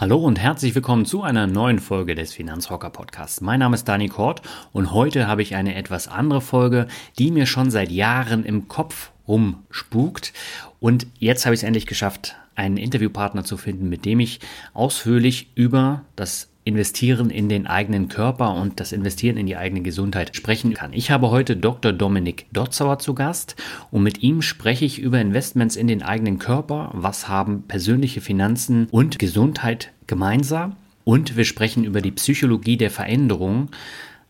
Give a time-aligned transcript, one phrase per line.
[0.00, 3.40] Hallo und herzlich willkommen zu einer neuen Folge des Finanzrocker Podcasts.
[3.40, 6.86] Mein Name ist Dani Kort und heute habe ich eine etwas andere Folge,
[7.18, 10.32] die mir schon seit Jahren im Kopf rumspukt.
[10.78, 14.38] Und jetzt habe ich es endlich geschafft, einen Interviewpartner zu finden, mit dem ich
[14.72, 20.36] ausführlich über das Investieren in den eigenen Körper und das Investieren in die eigene Gesundheit
[20.36, 20.92] sprechen kann.
[20.92, 21.92] Ich habe heute Dr.
[21.92, 23.56] Dominik Dotzauer zu Gast
[23.90, 26.90] und mit ihm spreche ich über Investments in den eigenen Körper.
[26.92, 30.76] Was haben persönliche Finanzen und Gesundheit gemeinsam?
[31.04, 33.70] Und wir sprechen über die Psychologie der Veränderung.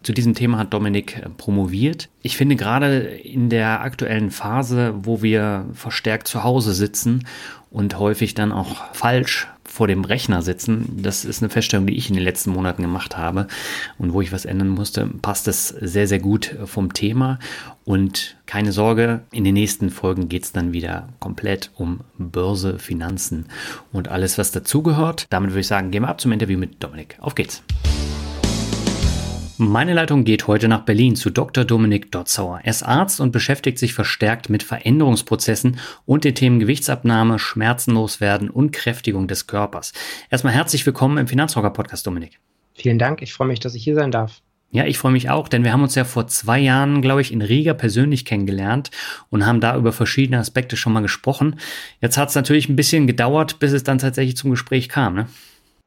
[0.04, 2.08] Zu diesem Thema hat Dominik promoviert.
[2.22, 7.26] Ich finde gerade in der aktuellen Phase, wo wir verstärkt zu Hause sitzen
[7.70, 9.48] und häufig dann auch falsch
[9.78, 13.16] vor dem Rechner sitzen, das ist eine Feststellung, die ich in den letzten Monaten gemacht
[13.16, 13.46] habe
[13.96, 17.38] und wo ich was ändern musste, passt das sehr, sehr gut vom Thema.
[17.84, 23.46] Und keine Sorge, in den nächsten Folgen geht es dann wieder komplett um Börse, Finanzen
[23.92, 25.26] und alles, was dazugehört.
[25.30, 27.16] Damit würde ich sagen, gehen wir ab zum Interview mit Dominik.
[27.20, 27.62] Auf geht's!
[29.60, 31.64] Meine Leitung geht heute nach Berlin zu Dr.
[31.64, 32.60] Dominik Dotzauer.
[32.62, 38.50] Er ist Arzt und beschäftigt sich verstärkt mit Veränderungsprozessen und den Themen Gewichtsabnahme, Schmerzenlos werden
[38.50, 39.92] und Kräftigung des Körpers.
[40.30, 42.38] Erstmal herzlich willkommen im Finanzrocker Podcast, Dominik.
[42.74, 43.20] Vielen Dank.
[43.20, 44.42] Ich freue mich, dass ich hier sein darf.
[44.70, 47.32] Ja, ich freue mich auch, denn wir haben uns ja vor zwei Jahren, glaube ich,
[47.32, 48.92] in Riga persönlich kennengelernt
[49.28, 51.56] und haben da über verschiedene Aspekte schon mal gesprochen.
[52.00, 55.14] Jetzt hat es natürlich ein bisschen gedauert, bis es dann tatsächlich zum Gespräch kam.
[55.16, 55.26] Ne?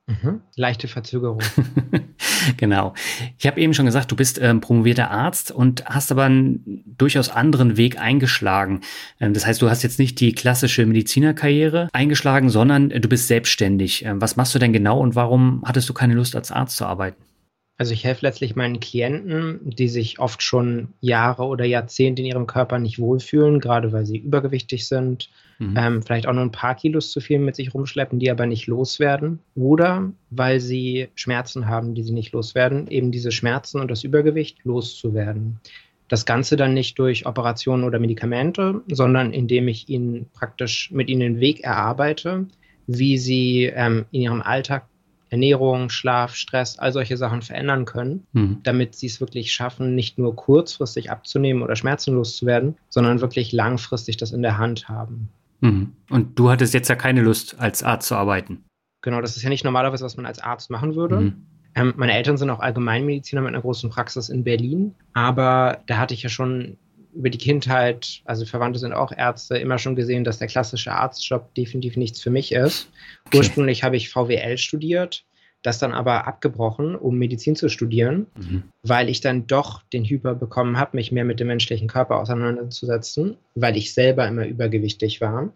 [0.07, 0.41] Mhm.
[0.55, 1.39] Leichte Verzögerung.
[2.57, 2.93] genau.
[3.37, 7.29] Ich habe eben schon gesagt, du bist ähm, promovierter Arzt und hast aber einen durchaus
[7.29, 8.81] anderen Weg eingeschlagen.
[9.19, 13.27] Ähm, das heißt, du hast jetzt nicht die klassische Medizinerkarriere eingeschlagen, sondern äh, du bist
[13.27, 14.03] selbstständig.
[14.05, 16.85] Ähm, was machst du denn genau und warum hattest du keine Lust, als Arzt zu
[16.85, 17.21] arbeiten?
[17.77, 22.45] Also ich helfe letztlich meinen Klienten, die sich oft schon Jahre oder Jahrzehnte in ihrem
[22.45, 25.29] Körper nicht wohlfühlen, gerade weil sie übergewichtig sind,
[25.61, 25.75] mhm.
[25.77, 28.67] ähm, vielleicht auch nur ein paar Kilos zu viel mit sich rumschleppen, die aber nicht
[28.67, 34.03] loswerden, oder weil sie Schmerzen haben, die sie nicht loswerden, eben diese Schmerzen und das
[34.03, 35.59] Übergewicht loszuwerden.
[36.07, 41.21] Das Ganze dann nicht durch Operationen oder Medikamente, sondern indem ich ihnen praktisch mit ihnen
[41.21, 42.47] den Weg erarbeite,
[42.87, 44.87] wie sie ähm, in ihrem Alltag
[45.29, 48.57] Ernährung, Schlaf, Stress, all solche Sachen verändern können, mhm.
[48.63, 53.53] damit sie es wirklich schaffen, nicht nur kurzfristig abzunehmen oder schmerzenlos zu werden, sondern wirklich
[53.53, 55.29] langfristig das in der Hand haben.
[55.61, 55.93] Mhm.
[56.09, 58.65] Und du hattest jetzt ja keine Lust, als Arzt zu arbeiten.
[59.01, 61.21] Genau, das ist ja nicht normalerweise, was man als Arzt machen würde.
[61.21, 61.45] Mhm.
[61.73, 66.13] Ähm, meine Eltern sind auch Allgemeinmediziner mit einer großen Praxis in Berlin, aber da hatte
[66.13, 66.77] ich ja schon
[67.13, 71.53] über die Kindheit, also Verwandte sind auch Ärzte, immer schon gesehen, dass der klassische Arztjob
[71.55, 72.89] definitiv nichts für mich ist.
[73.27, 73.39] Okay.
[73.39, 75.25] Ursprünglich habe ich VWL studiert,
[75.61, 78.63] das dann aber abgebrochen, um Medizin zu studieren, mhm.
[78.83, 83.37] weil ich dann doch den Hyper bekommen habe, mich mehr mit dem menschlichen Körper auseinanderzusetzen,
[83.55, 85.53] weil ich selber immer übergewichtig war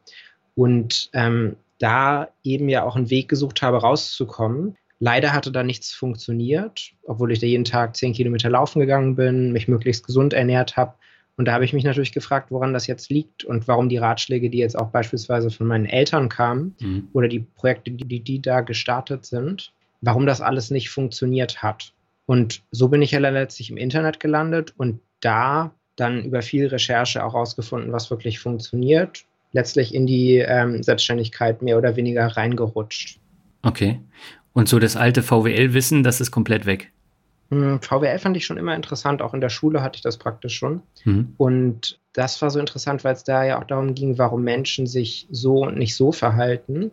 [0.56, 4.76] und ähm, da eben ja auch einen Weg gesucht habe, rauszukommen.
[5.00, 9.52] Leider hatte da nichts funktioniert, obwohl ich da jeden Tag zehn Kilometer laufen gegangen bin,
[9.52, 10.94] mich möglichst gesund ernährt habe
[11.38, 14.50] und da habe ich mich natürlich gefragt, woran das jetzt liegt und warum die Ratschläge,
[14.50, 17.10] die jetzt auch beispielsweise von meinen Eltern kamen mhm.
[17.14, 21.94] oder die Projekte, die, die da gestartet sind, warum das alles nicht funktioniert hat.
[22.26, 27.24] Und so bin ich ja letztlich im Internet gelandet und da dann über viel Recherche
[27.24, 29.24] auch herausgefunden, was wirklich funktioniert,
[29.54, 33.20] letztlich in die ähm, Selbstständigkeit mehr oder weniger reingerutscht.
[33.62, 34.02] Okay.
[34.54, 36.92] Und so das alte VWL-Wissen, das ist komplett weg.
[37.50, 40.56] Hm, VWL fand ich schon immer interessant, auch in der Schule hatte ich das praktisch
[40.56, 40.82] schon.
[41.04, 41.34] Mhm.
[41.38, 45.28] Und das war so interessant, weil es da ja auch darum ging, warum Menschen sich
[45.30, 46.92] so und nicht so verhalten.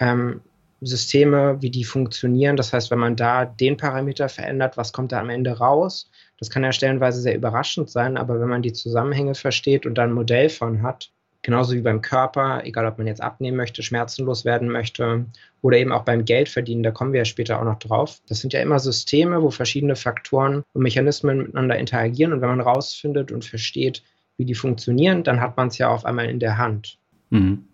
[0.00, 0.40] Ähm,
[0.82, 2.56] Systeme, wie die funktionieren.
[2.56, 6.10] Das heißt, wenn man da den Parameter verändert, was kommt da am Ende raus?
[6.38, 10.02] Das kann ja stellenweise sehr überraschend sein, aber wenn man die Zusammenhänge versteht und da
[10.02, 11.10] ein Modell von hat,
[11.42, 15.26] Genauso wie beim Körper, egal ob man jetzt abnehmen möchte, schmerzenlos werden möchte
[15.60, 18.20] oder eben auch beim Geldverdienen, da kommen wir ja später auch noch drauf.
[18.28, 22.60] Das sind ja immer Systeme, wo verschiedene Faktoren und Mechanismen miteinander interagieren und wenn man
[22.60, 24.04] rausfindet und versteht,
[24.36, 26.96] wie die funktionieren, dann hat man es ja auf einmal in der Hand.
[27.30, 27.64] Mhm.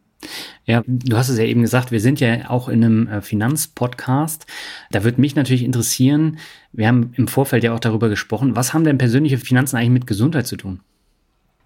[0.65, 4.47] Ja, du hast es ja eben gesagt, wir sind ja auch in einem äh, Finanzpodcast.
[4.91, 6.39] Da würde mich natürlich interessieren,
[6.73, 10.07] wir haben im Vorfeld ja auch darüber gesprochen, was haben denn persönliche Finanzen eigentlich mit
[10.07, 10.81] Gesundheit zu tun?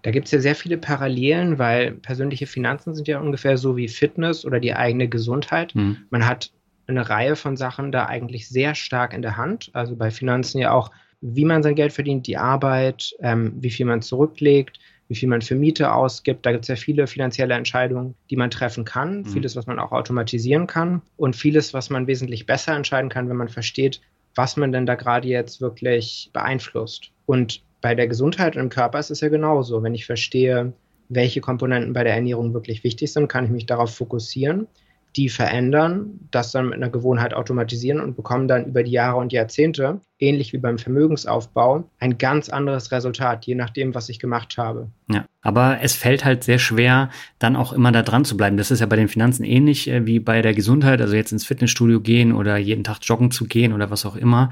[0.03, 3.87] Da gibt es ja sehr viele Parallelen, weil persönliche Finanzen sind ja ungefähr so wie
[3.87, 5.73] Fitness oder die eigene Gesundheit.
[5.75, 5.97] Mhm.
[6.09, 6.51] Man hat
[6.87, 9.69] eine Reihe von Sachen da eigentlich sehr stark in der Hand.
[9.73, 10.91] Also bei Finanzen ja auch,
[11.21, 14.77] wie man sein Geld verdient, die Arbeit, ähm, wie viel man zurücklegt,
[15.13, 16.43] wie viel man für Miete ausgibt.
[16.43, 19.19] Da gibt es ja viele finanzielle Entscheidungen, die man treffen kann.
[19.19, 19.25] Mhm.
[19.27, 23.37] Vieles, was man auch automatisieren kann und vieles, was man wesentlich besser entscheiden kann, wenn
[23.37, 24.01] man versteht,
[24.33, 27.11] was man denn da gerade jetzt wirklich beeinflusst.
[27.27, 29.83] Und bei der Gesundheit und im Körper ist es ja genauso.
[29.83, 30.73] Wenn ich verstehe,
[31.09, 34.67] welche Komponenten bei der Ernährung wirklich wichtig sind, kann ich mich darauf fokussieren
[35.15, 39.31] die verändern, das dann mit einer Gewohnheit automatisieren und bekommen dann über die Jahre und
[39.31, 44.89] Jahrzehnte, ähnlich wie beim Vermögensaufbau, ein ganz anderes Resultat, je nachdem, was ich gemacht habe.
[45.11, 48.57] Ja, aber es fällt halt sehr schwer, dann auch immer da dran zu bleiben.
[48.57, 51.45] Das ist ja bei den Finanzen ähnlich äh, wie bei der Gesundheit, also jetzt ins
[51.45, 54.49] Fitnessstudio gehen oder jeden Tag joggen zu gehen oder was auch immer.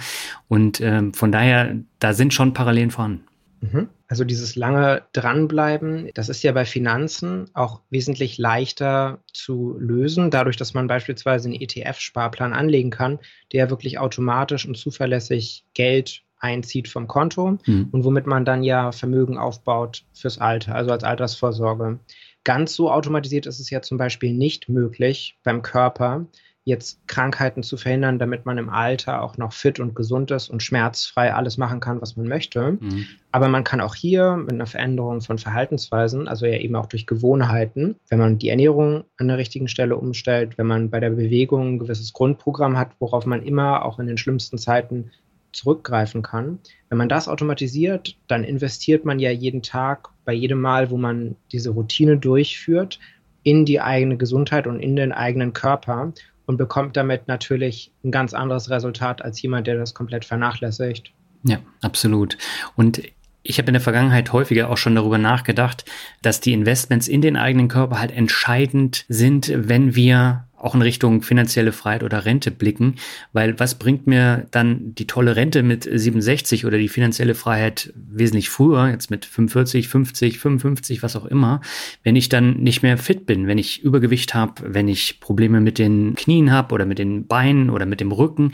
[0.48, 3.24] Und ähm, von daher, da sind schon Parallelen vorhanden.
[3.62, 3.90] Mhm.
[4.08, 10.58] Also dieses lange Dranbleiben, das ist ja bei Finanzen auch wesentlich leichter zu lösen, dadurch,
[10.58, 13.20] dass man beispielsweise einen ETF-Sparplan anlegen kann,
[13.54, 17.90] der wirklich automatisch und zuverlässig Geld einzieht vom Konto mhm.
[17.92, 22.00] und womit man dann ja Vermögen aufbaut fürs Alter, also als Altersvorsorge.
[22.44, 26.26] Ganz so automatisiert ist es ja zum Beispiel nicht möglich beim Körper,
[26.64, 30.62] jetzt Krankheiten zu verhindern, damit man im Alter auch noch fit und gesund ist und
[30.62, 32.74] schmerzfrei alles machen kann, was man möchte.
[32.74, 33.08] Mhm.
[33.32, 37.08] Aber man kann auch hier mit einer Veränderung von Verhaltensweisen, also ja eben auch durch
[37.08, 41.76] Gewohnheiten, wenn man die Ernährung an der richtigen Stelle umstellt, wenn man bei der Bewegung
[41.76, 45.12] ein gewisses Grundprogramm hat, worauf man immer auch in den schlimmsten Zeiten
[45.54, 46.60] zurückgreifen kann.
[46.90, 51.36] Wenn man das automatisiert, dann investiert man ja jeden Tag bei jedem Mal, wo man
[51.52, 53.00] diese Routine durchführt,
[53.44, 56.14] in die eigene Gesundheit und in den eigenen Körper
[56.52, 61.14] und bekommt damit natürlich ein ganz anderes Resultat als jemand, der das komplett vernachlässigt.
[61.44, 62.38] Ja, absolut.
[62.76, 63.02] Und
[63.42, 65.86] ich habe in der Vergangenheit häufiger auch schon darüber nachgedacht,
[66.22, 71.22] dass die Investments in den eigenen Körper halt entscheidend sind, wenn wir auch in Richtung
[71.22, 72.96] finanzielle Freiheit oder Rente blicken,
[73.34, 78.50] weil was bringt mir dann die tolle Rente mit 67 oder die finanzielle Freiheit wesentlich
[78.50, 81.62] früher, jetzt mit 45, 50, 55, was auch immer,
[82.04, 85.80] wenn ich dann nicht mehr fit bin, wenn ich Übergewicht habe, wenn ich Probleme mit
[85.80, 88.52] den Knien habe oder mit den Beinen oder mit dem Rücken,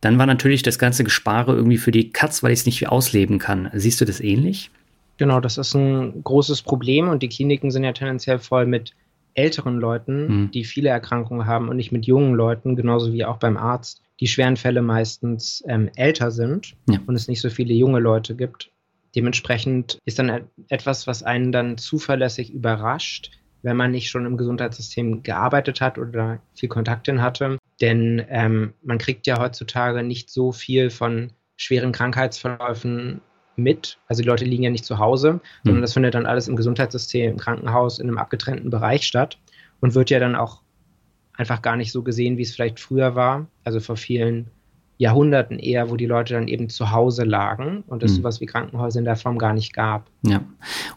[0.00, 3.38] dann war natürlich das ganze Gespare irgendwie für die Katz, weil ich es nicht ausleben
[3.38, 3.70] kann.
[3.74, 4.70] Siehst du das ähnlich?
[5.18, 8.94] Genau, das ist ein großes Problem und die Kliniken sind ja tendenziell voll mit
[9.40, 10.50] älteren Leuten, mhm.
[10.50, 14.26] die viele Erkrankungen haben und nicht mit jungen Leuten, genauso wie auch beim Arzt, die
[14.26, 17.00] schweren Fälle meistens ähm, älter sind ja.
[17.06, 18.70] und es nicht so viele junge Leute gibt.
[19.16, 23.30] Dementsprechend ist dann etwas, was einen dann zuverlässig überrascht,
[23.62, 27.58] wenn man nicht schon im Gesundheitssystem gearbeitet hat oder viel Kontakt hin hatte.
[27.80, 33.20] Denn ähm, man kriegt ja heutzutage nicht so viel von schweren Krankheitsverläufen
[33.62, 33.98] mit.
[34.08, 37.32] Also die Leute liegen ja nicht zu Hause, sondern das findet dann alles im Gesundheitssystem,
[37.32, 39.38] im Krankenhaus, in einem abgetrennten Bereich statt
[39.80, 40.62] und wird ja dann auch
[41.34, 43.46] einfach gar nicht so gesehen, wie es vielleicht früher war.
[43.64, 44.50] Also vor vielen
[45.00, 48.16] Jahrhunderten eher, wo die Leute dann eben zu Hause lagen und es mhm.
[48.16, 50.10] sowas wie Krankenhäuser in der Form gar nicht gab.
[50.20, 50.42] Ja,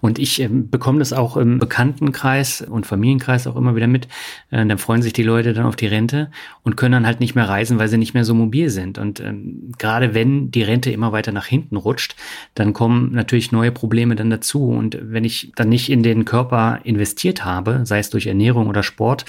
[0.02, 4.10] und ich äh, bekomme das auch im Bekanntenkreis und Familienkreis auch immer wieder mit.
[4.52, 6.30] Äh, dann freuen sich die Leute dann auf die Rente
[6.64, 8.98] und können dann halt nicht mehr reisen, weil sie nicht mehr so mobil sind.
[8.98, 12.18] Und ähm, gerade wenn die Rente immer weiter nach hinten rutscht,
[12.56, 14.68] dann kommen natürlich neue Probleme dann dazu.
[14.68, 18.84] Und wenn ich dann nicht in den Körper investiert habe, sei es durch Ernährung oder
[18.84, 19.24] Sport,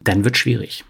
[0.00, 0.84] dann wird schwierig.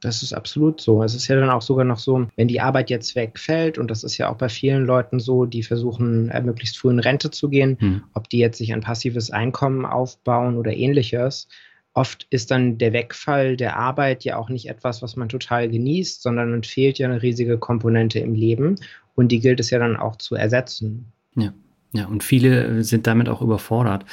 [0.00, 1.02] Das ist absolut so.
[1.02, 4.02] Es ist ja dann auch sogar noch so, wenn die Arbeit jetzt wegfällt, und das
[4.02, 7.50] ist ja auch bei vielen Leuten so, die versuchen, äh, möglichst früh in Rente zu
[7.50, 8.02] gehen, hm.
[8.14, 11.48] ob die jetzt sich ein passives Einkommen aufbauen oder ähnliches.
[11.92, 16.22] Oft ist dann der Wegfall der Arbeit ja auch nicht etwas, was man total genießt,
[16.22, 18.76] sondern es fehlt ja eine riesige Komponente im Leben
[19.16, 21.12] und die gilt es ja dann auch zu ersetzen.
[21.36, 21.52] Ja.
[21.92, 24.04] Ja, und viele sind damit auch überfordert.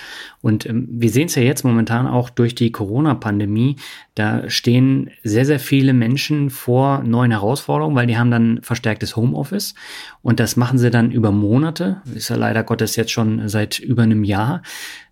[0.41, 3.75] Und ähm, wir sehen es ja jetzt momentan auch durch die Corona-Pandemie.
[4.15, 9.75] Da stehen sehr, sehr viele Menschen vor neuen Herausforderungen, weil die haben dann verstärktes Homeoffice.
[10.23, 12.01] Und das machen sie dann über Monate.
[12.15, 14.63] Ist ja leider Gottes jetzt schon seit über einem Jahr.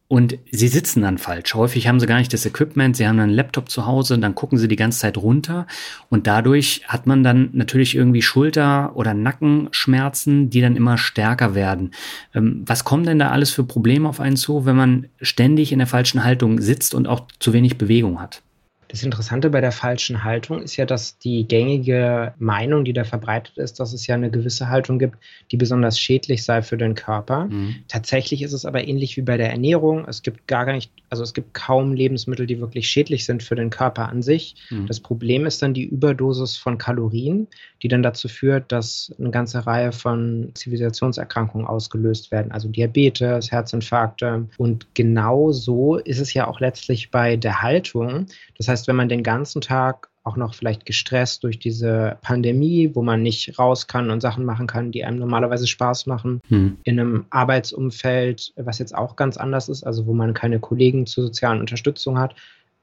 [0.07, 1.55] Und sie sitzen dann falsch.
[1.55, 4.59] Häufig haben sie gar nicht das Equipment, sie haben einen Laptop zu Hause, dann gucken
[4.59, 5.65] sie die ganze Zeit runter
[6.09, 11.91] und dadurch hat man dann natürlich irgendwie Schulter- oder Nackenschmerzen, die dann immer stärker werden.
[12.35, 15.79] Ähm, was kommen denn da alles für Probleme auf einen zu, wenn man ständig in
[15.79, 18.43] der falschen Haltung sitzt und auch zu wenig Bewegung hat?
[18.87, 23.57] Das Interessante bei der falschen Haltung ist ja, dass die gängige Meinung, die da verbreitet
[23.57, 25.17] ist, dass es ja eine gewisse Haltung gibt,
[25.51, 27.45] die besonders schädlich sei für den Körper.
[27.45, 27.75] Mhm.
[27.87, 30.05] Tatsächlich ist es aber ähnlich wie bei der Ernährung.
[30.07, 33.69] Es gibt gar nicht, also es gibt kaum Lebensmittel, die wirklich schädlich sind für den
[33.69, 34.55] Körper an sich.
[34.69, 34.87] Mhm.
[34.87, 37.47] Das Problem ist dann die Überdosis von Kalorien,
[37.81, 44.47] die dann dazu führt, dass eine ganze Reihe von Zivilisationserkrankungen ausgelöst werden, also Diabetes, Herzinfarkte.
[44.57, 48.27] Und genau so ist es ja auch letztlich bei der Haltung.
[48.57, 53.03] Das heißt, wenn man den ganzen Tag auch noch vielleicht gestresst durch diese Pandemie, wo
[53.03, 56.41] man nicht raus kann und Sachen machen kann, die einem normalerweise Spaß machen.
[56.47, 56.77] Hm.
[56.83, 61.25] In einem Arbeitsumfeld, was jetzt auch ganz anders ist, also wo man keine Kollegen zur
[61.25, 62.35] sozialen Unterstützung hat.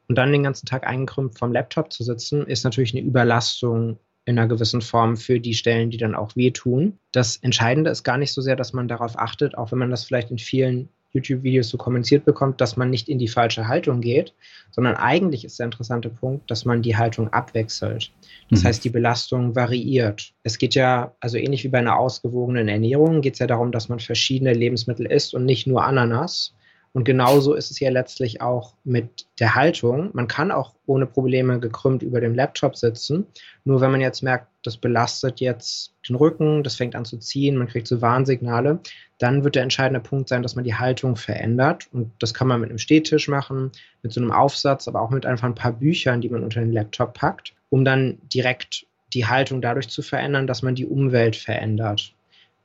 [0.08, 4.38] Und dann den ganzen Tag eingekrümmt vom Laptop zu sitzen, ist natürlich eine Überlastung in
[4.38, 6.98] einer gewissen Form für die Stellen, die dann auch wehtun.
[7.10, 10.04] Das Entscheidende ist gar nicht so sehr, dass man darauf achtet, auch wenn man das
[10.04, 14.34] vielleicht in vielen YouTube-Videos so kommuniziert bekommt, dass man nicht in die falsche Haltung geht,
[14.70, 18.10] sondern eigentlich ist der interessante Punkt, dass man die Haltung abwechselt.
[18.50, 18.68] Das mhm.
[18.68, 20.32] heißt, die Belastung variiert.
[20.42, 23.88] Es geht ja, also ähnlich wie bei einer ausgewogenen Ernährung, geht es ja darum, dass
[23.88, 26.54] man verschiedene Lebensmittel isst und nicht nur Ananas,
[26.94, 30.10] und genauso ist es ja letztlich auch mit der Haltung.
[30.12, 33.26] Man kann auch ohne Probleme gekrümmt über dem Laptop sitzen.
[33.64, 37.56] Nur wenn man jetzt merkt, das belastet jetzt den Rücken, das fängt an zu ziehen,
[37.56, 38.80] man kriegt so Warnsignale,
[39.18, 41.88] dann wird der entscheidende Punkt sein, dass man die Haltung verändert.
[41.92, 43.72] Und das kann man mit einem Stehtisch machen,
[44.02, 46.72] mit so einem Aufsatz, aber auch mit einfach ein paar Büchern, die man unter den
[46.72, 52.14] Laptop packt, um dann direkt die Haltung dadurch zu verändern, dass man die Umwelt verändert.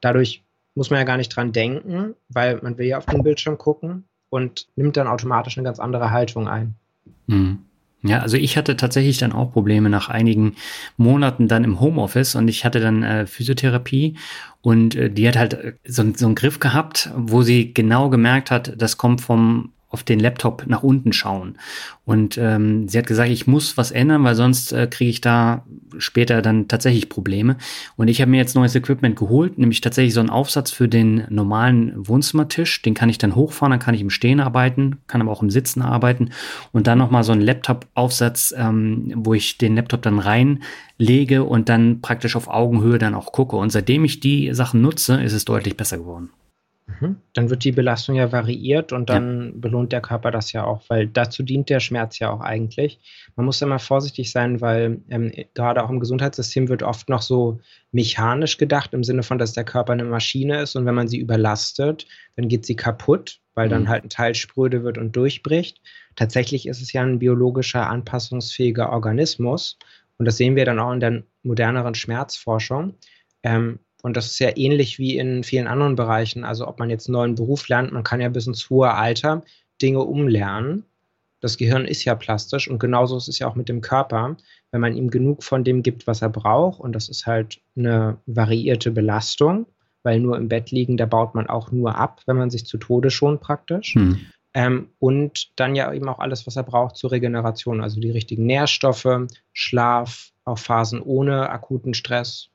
[0.01, 0.43] Dadurch
[0.75, 4.03] muss man ja gar nicht dran denken, weil man will ja auf den Bildschirm gucken
[4.29, 6.75] und nimmt dann automatisch eine ganz andere Haltung ein.
[7.27, 7.60] Mhm.
[8.03, 10.55] Ja, also ich hatte tatsächlich dann auch Probleme nach einigen
[10.98, 14.17] Monaten dann im Homeoffice und ich hatte dann äh, Physiotherapie
[14.62, 18.51] und äh, die hat halt äh, so, so einen Griff gehabt, wo sie genau gemerkt
[18.51, 21.58] hat, das kommt vom auf den Laptop nach unten schauen.
[22.06, 25.66] Und ähm, sie hat gesagt, ich muss was ändern, weil sonst äh, kriege ich da
[25.98, 27.58] später dann tatsächlich Probleme.
[27.96, 31.25] Und ich habe mir jetzt neues Equipment geholt, nämlich tatsächlich so einen Aufsatz für den
[31.30, 32.84] normalen Wohnzimmertisch.
[32.84, 35.50] Den kann ich dann hochfahren, dann kann ich im Stehen arbeiten, kann aber auch im
[35.50, 36.30] Sitzen arbeiten.
[36.72, 42.01] Und dann nochmal so einen Laptop-Aufsatz, ähm, wo ich den Laptop dann reinlege und dann
[42.01, 43.56] praktisch auf Augenhöhe dann auch gucke.
[43.56, 46.30] Und seitdem ich die Sachen nutze, ist es deutlich besser geworden.
[46.88, 47.17] Mhm.
[47.34, 49.51] Dann wird die Belastung ja variiert und dann ja.
[49.56, 53.00] belohnt der Körper das ja auch, weil dazu dient der Schmerz ja auch eigentlich.
[53.36, 57.60] Man muss immer vorsichtig sein, weil ähm, gerade auch im Gesundheitssystem wird oft noch so
[57.91, 61.20] mechanisch gedacht, im Sinne von, dass der Körper eine Maschine ist und wenn man sie
[61.20, 63.72] überlastet, dann geht sie kaputt, weil mhm.
[63.72, 65.82] dann halt ein Teil spröde wird und durchbricht.
[66.15, 69.77] Tatsächlich ist es ja ein biologischer, anpassungsfähiger Organismus
[70.17, 72.96] und das sehen wir dann auch in der moderneren Schmerzforschung.
[73.44, 76.46] Ähm, und das ist ja ähnlich wie in vielen anderen Bereichen.
[76.46, 79.44] Also ob man jetzt einen neuen Beruf lernt, man kann ja bis ins hohe Alter
[79.82, 80.86] Dinge umlernen.
[81.42, 84.38] Das Gehirn ist ja plastisch und genauso ist es ja auch mit dem Körper.
[84.72, 88.16] Wenn man ihm genug von dem gibt, was er braucht, und das ist halt eine
[88.28, 89.66] variierte Belastung,
[90.04, 92.78] weil nur im Bett liegen, da baut man auch nur ab, wenn man sich zu
[92.78, 93.96] Tode schont praktisch.
[93.96, 94.22] Hm.
[94.54, 98.46] Ähm, und dann ja eben auch alles, was er braucht zur Regeneration, also die richtigen
[98.46, 102.52] Nährstoffe, Schlaf, auch Phasen ohne akuten Stress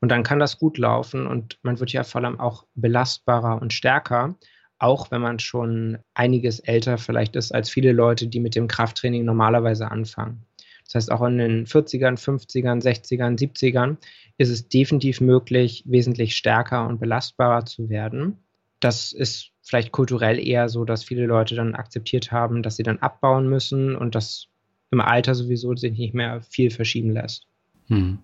[0.00, 3.72] und dann kann das gut laufen und man wird ja vor allem auch belastbarer und
[3.72, 4.36] stärker,
[4.78, 9.24] auch wenn man schon einiges älter vielleicht ist als viele Leute, die mit dem Krafttraining
[9.24, 10.46] normalerweise anfangen.
[10.84, 13.98] Das heißt, auch in den 40ern, 50ern, 60ern, 70ern
[14.38, 18.38] ist es definitiv möglich, wesentlich stärker und belastbarer zu werden.
[18.80, 22.98] Das ist vielleicht kulturell eher so, dass viele Leute dann akzeptiert haben, dass sie dann
[22.98, 24.48] abbauen müssen und das
[24.90, 27.46] im Alter sowieso sich nicht mehr viel verschieben lässt.
[27.86, 28.18] Hm.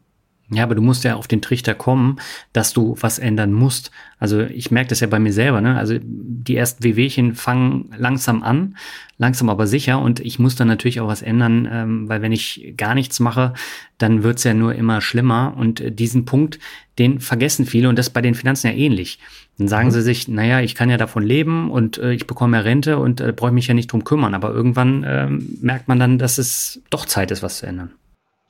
[0.51, 2.21] Ja, aber du musst ja auf den Trichter kommen,
[2.53, 3.91] dass du was ändern musst.
[4.21, 5.77] Also ich merke das ja bei mir selber, ne?
[5.77, 8.77] Also die ersten Wehwehchen fangen langsam an,
[9.19, 12.75] langsam aber sicher und ich muss dann natürlich auch was ändern, ähm, weil wenn ich
[12.77, 13.55] gar nichts mache,
[13.99, 16.61] dann wird's ja nur immer schlimmer und äh, diesen Punkt,
[17.01, 19.19] den vergessen viele und das bei den Finanzen ja ähnlich.
[19.59, 19.93] Dann sagen mhm.
[19.93, 23.21] sie sich, naja, ich kann ja davon leben und äh, ich bekomme ja Rente und
[23.21, 26.81] äh, brauche mich ja nicht drum kümmern, aber irgendwann äh, merkt man dann, dass es
[26.91, 27.91] doch Zeit ist, was zu ändern.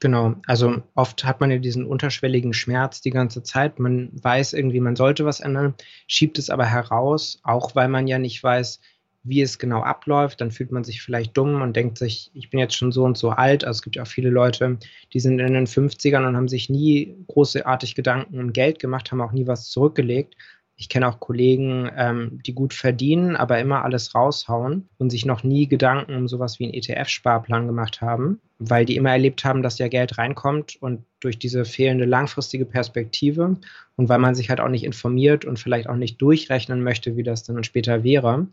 [0.07, 3.81] Genau, also oft hat man ja diesen unterschwelligen Schmerz die ganze Zeit.
[3.81, 5.75] Man weiß irgendwie, man sollte was ändern,
[6.07, 8.81] schiebt es aber heraus, auch weil man ja nicht weiß,
[9.25, 10.41] wie es genau abläuft.
[10.41, 13.19] Dann fühlt man sich vielleicht dumm und denkt sich, ich bin jetzt schon so und
[13.19, 13.65] so alt.
[13.65, 14.79] Also es gibt ja auch viele Leute,
[15.13, 19.21] die sind in den 50ern und haben sich nie großartig Gedanken um Geld gemacht, haben
[19.21, 20.37] auch nie was zurückgelegt
[20.79, 25.43] ich kenne auch Kollegen, ähm, die gut verdienen, aber immer alles raushauen und sich noch
[25.43, 29.79] nie Gedanken um sowas wie einen ETF-Sparplan gemacht haben, weil die immer erlebt haben, dass
[29.79, 33.57] ja Geld reinkommt und durch diese fehlende langfristige Perspektive
[33.97, 37.23] und weil man sich halt auch nicht informiert und vielleicht auch nicht durchrechnen möchte, wie
[37.23, 38.49] das dann später wäre,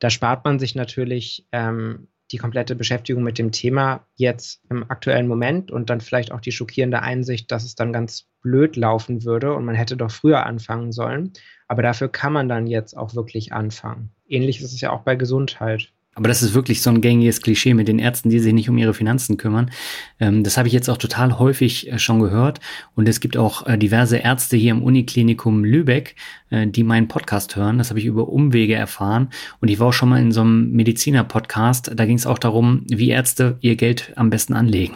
[0.00, 5.26] da spart man sich natürlich ähm, die komplette Beschäftigung mit dem Thema jetzt im aktuellen
[5.26, 9.54] Moment und dann vielleicht auch die schockierende Einsicht, dass es dann ganz blöd laufen würde
[9.54, 11.32] und man hätte doch früher anfangen sollen.
[11.68, 14.10] Aber dafür kann man dann jetzt auch wirklich anfangen.
[14.26, 15.92] Ähnlich ist es ja auch bei Gesundheit.
[16.16, 18.76] Aber das ist wirklich so ein gängiges Klischee mit den Ärzten, die sich nicht um
[18.76, 19.70] ihre Finanzen kümmern.
[20.18, 22.60] Ähm, das habe ich jetzt auch total häufig äh, schon gehört.
[22.96, 26.16] Und es gibt auch äh, diverse Ärzte hier im Uniklinikum Lübeck,
[26.50, 27.78] äh, die meinen Podcast hören.
[27.78, 29.28] Das habe ich über Umwege erfahren.
[29.60, 31.92] Und ich war auch schon mal in so einem Mediziner-Podcast.
[31.94, 34.94] Da ging es auch darum, wie Ärzte ihr Geld am besten anlegen.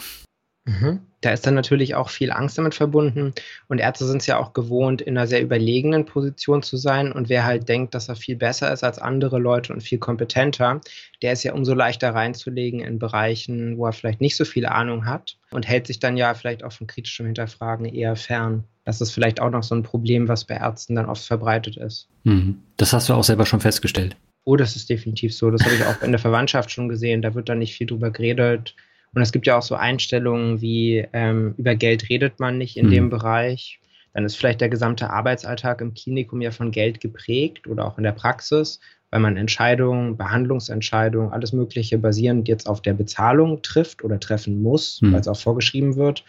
[0.64, 1.00] Mhm.
[1.20, 3.32] Da ist dann natürlich auch viel Angst damit verbunden.
[3.68, 7.12] Und Ärzte sind es ja auch gewohnt, in einer sehr überlegenen Position zu sein.
[7.12, 10.80] Und wer halt denkt, dass er viel besser ist als andere Leute und viel kompetenter,
[11.22, 15.06] der ist ja umso leichter reinzulegen in Bereichen, wo er vielleicht nicht so viel Ahnung
[15.06, 18.64] hat und hält sich dann ja vielleicht auch von kritischem Hinterfragen eher fern.
[18.84, 22.08] Das ist vielleicht auch noch so ein Problem, was bei Ärzten dann oft verbreitet ist.
[22.24, 22.58] Mhm.
[22.76, 24.16] Das hast du auch selber schon festgestellt.
[24.44, 25.50] Oh, das ist definitiv so.
[25.50, 27.22] Das habe ich auch in der Verwandtschaft schon gesehen.
[27.22, 28.74] Da wird dann nicht viel drüber geredet
[29.14, 32.86] und es gibt ja auch so Einstellungen wie, ähm, über Geld redet man nicht in
[32.86, 32.90] mhm.
[32.90, 33.80] dem Bereich.
[34.12, 38.04] Dann ist vielleicht der gesamte Arbeitsalltag im Klinikum ja von Geld geprägt oder auch in
[38.04, 38.80] der Praxis,
[39.10, 45.00] weil man Entscheidungen, Behandlungsentscheidungen, alles Mögliche basierend jetzt auf der Bezahlung trifft oder treffen muss,
[45.00, 45.12] mhm.
[45.12, 46.24] weil es auch vorgeschrieben wird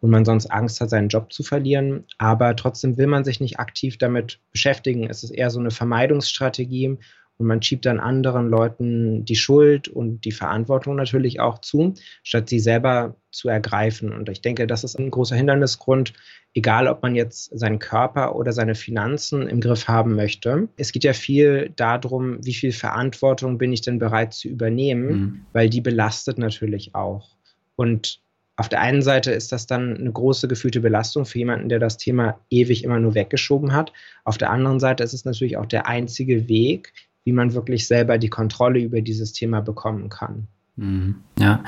[0.00, 2.04] und man sonst Angst hat, seinen Job zu verlieren.
[2.18, 5.08] Aber trotzdem will man sich nicht aktiv damit beschäftigen.
[5.08, 6.98] Es ist eher so eine Vermeidungsstrategie
[7.38, 12.48] und man schiebt dann anderen Leuten die Schuld und die Verantwortung natürlich auch zu, statt
[12.48, 14.12] sie selber zu ergreifen.
[14.12, 16.12] Und ich denke, das ist ein großer Hindernisgrund,
[16.54, 20.68] egal ob man jetzt seinen Körper oder seine Finanzen im Griff haben möchte.
[20.76, 25.46] Es geht ja viel darum, wie viel Verantwortung bin ich denn bereit zu übernehmen, mhm.
[25.52, 27.36] weil die belastet natürlich auch.
[27.74, 28.20] Und
[28.56, 31.96] auf der einen Seite ist das dann eine große gefühlte Belastung für jemanden, der das
[31.96, 33.92] Thema ewig immer nur weggeschoben hat.
[34.22, 36.92] Auf der anderen Seite ist es natürlich auch der einzige Weg,
[37.24, 40.46] wie man wirklich selber die Kontrolle über dieses Thema bekommen kann.
[40.76, 41.16] Mhm.
[41.38, 41.62] Ja,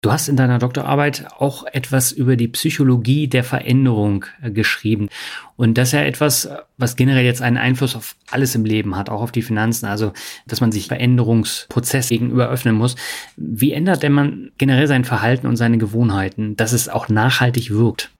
[0.00, 5.10] du hast in deiner Doktorarbeit auch etwas über die Psychologie der Veränderung äh, geschrieben.
[5.56, 6.48] Und das ist ja etwas,
[6.78, 9.86] was generell jetzt einen Einfluss auf alles im Leben hat, auch auf die Finanzen.
[9.86, 10.12] Also,
[10.46, 12.96] dass man sich Veränderungsprozess gegenüber öffnen muss.
[13.36, 18.10] Wie ändert denn man generell sein Verhalten und seine Gewohnheiten, dass es auch nachhaltig wirkt?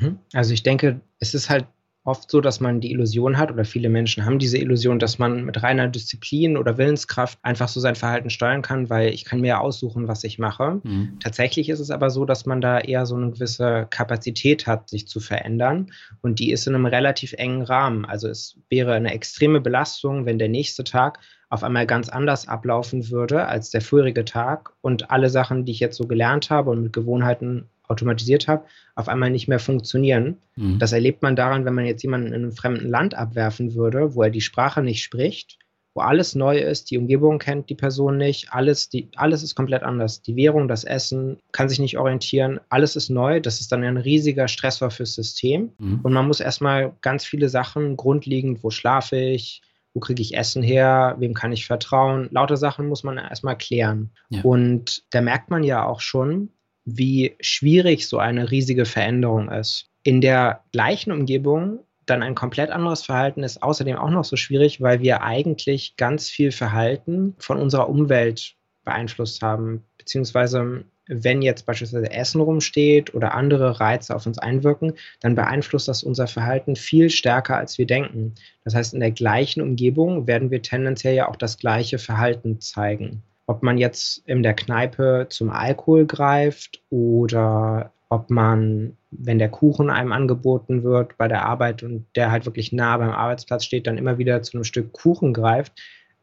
[0.00, 0.18] Mhm.
[0.32, 1.66] Also, ich denke, es ist halt
[2.04, 5.44] oft so, dass man die Illusion hat oder viele Menschen haben diese Illusion, dass man
[5.44, 9.60] mit reiner Disziplin oder Willenskraft einfach so sein Verhalten steuern kann, weil ich kann mir
[9.60, 10.80] aussuchen, was ich mache.
[10.82, 11.18] Mhm.
[11.20, 15.08] Tatsächlich ist es aber so, dass man da eher so eine gewisse Kapazität hat, sich
[15.08, 18.04] zu verändern und die ist in einem relativ engen Rahmen.
[18.04, 23.10] Also es wäre eine extreme Belastung, wenn der nächste Tag auf einmal ganz anders ablaufen
[23.10, 26.82] würde als der vorige Tag und alle Sachen, die ich jetzt so gelernt habe und
[26.82, 30.38] mit Gewohnheiten automatisiert habe, auf einmal nicht mehr funktionieren.
[30.56, 30.78] Mhm.
[30.78, 34.22] Das erlebt man daran, wenn man jetzt jemanden in einem fremden Land abwerfen würde, wo
[34.22, 35.58] er die Sprache nicht spricht,
[35.94, 39.84] wo alles neu ist, die Umgebung kennt die Person nicht, alles, die, alles ist komplett
[39.84, 40.22] anders.
[40.22, 43.40] Die Währung, das Essen, kann sich nicht orientieren, alles ist neu.
[43.40, 45.70] Das ist dann ein riesiger Stressor fürs System.
[45.78, 46.00] Mhm.
[46.02, 49.62] Und man muss erstmal ganz viele Sachen grundlegend, wo schlafe ich,
[49.94, 54.10] wo kriege ich Essen her, wem kann ich vertrauen, lauter Sachen muss man erstmal klären.
[54.28, 54.42] Ja.
[54.42, 56.50] Und da merkt man ja auch schon,
[56.84, 59.86] wie schwierig so eine riesige Veränderung ist.
[60.02, 64.80] In der gleichen Umgebung dann ein komplett anderes Verhalten ist außerdem auch noch so schwierig,
[64.80, 72.10] weil wir eigentlich ganz viel Verhalten von unserer Umwelt beeinflusst haben, beziehungsweise wenn jetzt beispielsweise
[72.10, 77.56] Essen rumsteht oder andere Reize auf uns einwirken, dann beeinflusst das unser Verhalten viel stärker,
[77.56, 78.34] als wir denken.
[78.64, 83.22] Das heißt, in der gleichen Umgebung werden wir tendenziell ja auch das gleiche Verhalten zeigen
[83.46, 89.90] ob man jetzt in der Kneipe zum Alkohol greift oder ob man, wenn der Kuchen
[89.90, 93.98] einem angeboten wird bei der Arbeit und der halt wirklich nah beim Arbeitsplatz steht, dann
[93.98, 95.72] immer wieder zu einem Stück Kuchen greift.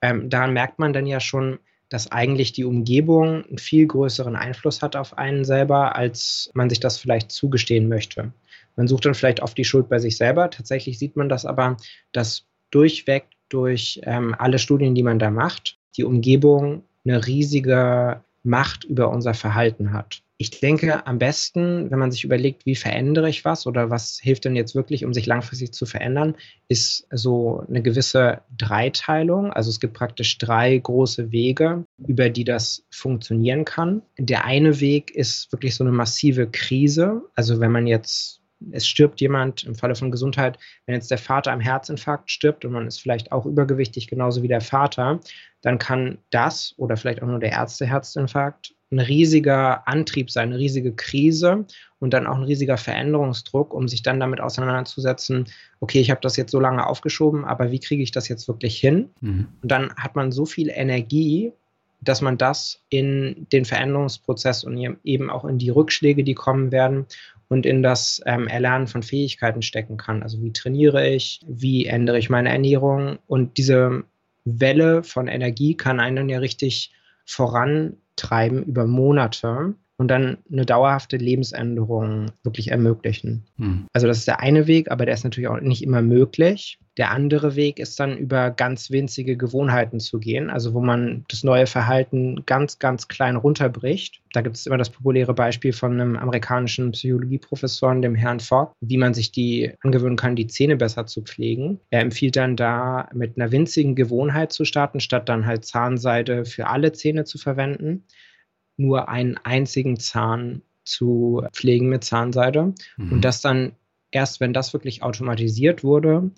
[0.01, 4.81] Ähm, daran merkt man dann ja schon, dass eigentlich die Umgebung einen viel größeren Einfluss
[4.81, 8.31] hat auf einen selber, als man sich das vielleicht zugestehen möchte.
[8.77, 10.49] Man sucht dann vielleicht oft die Schuld bei sich selber.
[10.49, 11.75] Tatsächlich sieht man das aber,
[12.13, 18.83] dass durchweg durch ähm, alle Studien, die man da macht, die Umgebung eine riesige Macht
[18.83, 20.23] über unser Verhalten hat.
[20.37, 24.45] Ich denke, am besten, wenn man sich überlegt, wie verändere ich was oder was hilft
[24.45, 26.33] denn jetzt wirklich, um sich langfristig zu verändern,
[26.67, 29.53] ist so eine gewisse Dreiteilung.
[29.53, 34.01] Also es gibt praktisch drei große Wege, über die das funktionieren kann.
[34.17, 37.21] Der eine Weg ist wirklich so eine massive Krise.
[37.35, 38.40] Also wenn man jetzt
[38.71, 42.71] es stirbt jemand im Falle von Gesundheit, wenn jetzt der Vater am Herzinfarkt stirbt und
[42.71, 45.19] man ist vielleicht auch übergewichtig, genauso wie der Vater,
[45.61, 50.93] dann kann das oder vielleicht auch nur der Ärzte-Herzinfarkt ein riesiger Antrieb sein, eine riesige
[50.93, 51.65] Krise
[51.99, 55.45] und dann auch ein riesiger Veränderungsdruck, um sich dann damit auseinanderzusetzen,
[55.79, 58.77] okay, ich habe das jetzt so lange aufgeschoben, aber wie kriege ich das jetzt wirklich
[58.77, 59.09] hin?
[59.21, 59.47] Mhm.
[59.61, 61.53] Und dann hat man so viel Energie
[62.01, 67.05] dass man das in den Veränderungsprozess und eben auch in die Rückschläge, die kommen werden
[67.51, 70.23] und in das ähm, Erlernen von Fähigkeiten stecken kann.
[70.23, 74.05] Also wie trainiere ich, wie ändere ich meine Ernährung und diese
[74.45, 76.93] Welle von Energie kann einen ja richtig
[77.25, 83.45] vorantreiben über Monate und dann eine dauerhafte Lebensänderung wirklich ermöglichen.
[83.57, 83.85] Mhm.
[83.93, 86.79] Also das ist der eine Weg, aber der ist natürlich auch nicht immer möglich.
[86.97, 91.43] Der andere Weg ist dann über ganz winzige Gewohnheiten zu gehen, also wo man das
[91.43, 94.23] neue Verhalten ganz, ganz klein runterbricht.
[94.33, 98.97] Da gibt es immer das populäre Beispiel von einem amerikanischen Psychologieprofessor, dem Herrn Fogg, wie
[98.97, 101.79] man sich die angewöhnen kann, die Zähne besser zu pflegen.
[101.91, 106.65] Er empfiehlt dann da mit einer winzigen Gewohnheit zu starten, statt dann halt Zahnseide für
[106.65, 108.03] alle Zähne zu verwenden
[108.81, 112.73] nur einen einzigen Zahn zu pflegen mit Zahnseide.
[112.97, 113.11] Mhm.
[113.11, 113.73] Und das dann
[114.11, 116.31] erst, wenn das wirklich automatisiert wurde,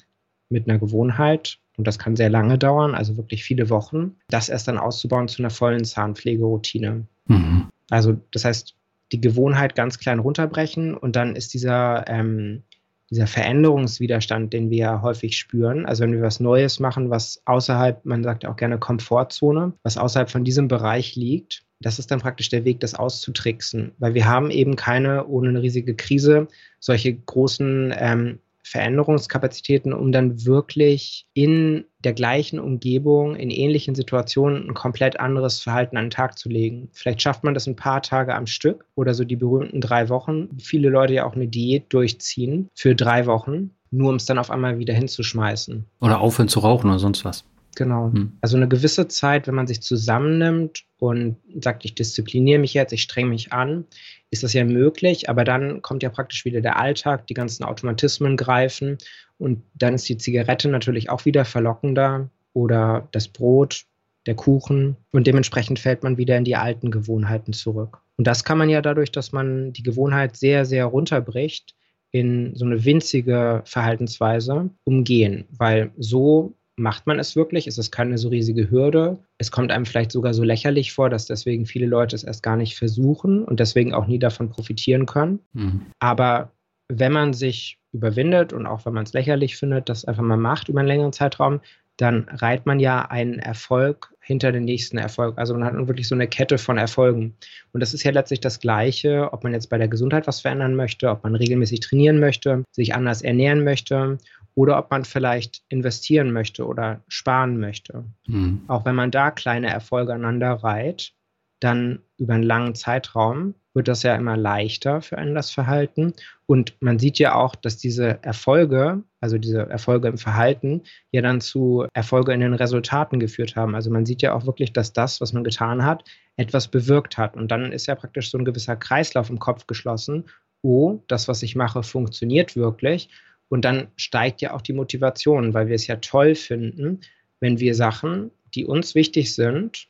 [0.49, 4.67] mit einer Gewohnheit, und das kann sehr lange dauern, also wirklich viele Wochen, das erst
[4.67, 7.07] dann auszubauen zu einer vollen Zahnpflegeroutine.
[7.27, 7.69] Mhm.
[7.89, 8.75] Also das heißt,
[9.11, 12.63] die Gewohnheit ganz klein runterbrechen und dann ist dieser, ähm,
[13.09, 18.05] dieser Veränderungswiderstand, den wir ja häufig spüren, also wenn wir was Neues machen, was außerhalb,
[18.05, 22.49] man sagt auch gerne Komfortzone, was außerhalb von diesem Bereich liegt, das ist dann praktisch
[22.49, 26.47] der Weg, das auszutricksen, weil wir haben eben keine, ohne eine riesige Krise,
[26.79, 34.73] solche großen ähm, Veränderungskapazitäten, um dann wirklich in der gleichen Umgebung, in ähnlichen Situationen ein
[34.73, 36.89] komplett anderes Verhalten an den Tag zu legen.
[36.93, 40.49] Vielleicht schafft man das ein paar Tage am Stück oder so die berühmten drei Wochen.
[40.59, 44.49] Viele Leute ja auch eine Diät durchziehen für drei Wochen, nur um es dann auf
[44.49, 45.85] einmal wieder hinzuschmeißen.
[45.99, 47.43] Oder aufhören zu rauchen oder sonst was.
[47.75, 48.11] Genau.
[48.13, 48.37] Hm.
[48.41, 53.01] Also eine gewisse Zeit, wenn man sich zusammennimmt und sagt, ich diszipliniere mich jetzt, ich
[53.01, 53.85] strenge mich an,
[54.29, 58.37] ist das ja möglich, aber dann kommt ja praktisch wieder der Alltag, die ganzen Automatismen
[58.37, 58.97] greifen
[59.37, 63.85] und dann ist die Zigarette natürlich auch wieder verlockender oder das Brot,
[64.25, 67.99] der Kuchen und dementsprechend fällt man wieder in die alten Gewohnheiten zurück.
[68.15, 71.75] Und das kann man ja dadurch, dass man die Gewohnheit sehr, sehr runterbricht,
[72.11, 77.67] in so eine winzige Verhaltensweise umgehen, weil so macht man es wirklich?
[77.67, 79.19] Ist es keine so riesige Hürde?
[79.37, 82.57] Es kommt einem vielleicht sogar so lächerlich vor, dass deswegen viele Leute es erst gar
[82.57, 85.39] nicht versuchen und deswegen auch nie davon profitieren können.
[85.53, 85.85] Mhm.
[85.99, 86.51] Aber
[86.89, 90.69] wenn man sich überwindet und auch wenn man es lächerlich findet, das einfach mal macht
[90.69, 91.61] über einen längeren Zeitraum,
[91.97, 95.37] dann reiht man ja einen Erfolg hinter den nächsten Erfolg.
[95.37, 97.35] Also man hat wirklich so eine Kette von Erfolgen.
[97.71, 100.75] Und das ist ja letztlich das Gleiche, ob man jetzt bei der Gesundheit was verändern
[100.75, 104.17] möchte, ob man regelmäßig trainieren möchte, sich anders ernähren möchte
[104.55, 108.05] oder ob man vielleicht investieren möchte oder sparen möchte.
[108.27, 108.61] Mhm.
[108.67, 111.13] Auch wenn man da kleine Erfolge aneinander reiht,
[111.59, 116.13] dann über einen langen Zeitraum wird das ja immer leichter für einen das Verhalten.
[116.45, 121.41] Und man sieht ja auch, dass diese Erfolge, also diese Erfolge im Verhalten, ja dann
[121.41, 123.73] zu Erfolge in den Resultaten geführt haben.
[123.73, 126.03] Also man sieht ja auch wirklich, dass das, was man getan hat,
[126.35, 127.35] etwas bewirkt hat.
[127.35, 130.25] Und dann ist ja praktisch so ein gewisser Kreislauf im Kopf geschlossen.
[130.61, 133.09] Oh, das, was ich mache, funktioniert wirklich.
[133.53, 137.01] Und dann steigt ja auch die Motivation, weil wir es ja toll finden,
[137.39, 139.89] wenn wir Sachen, die uns wichtig sind,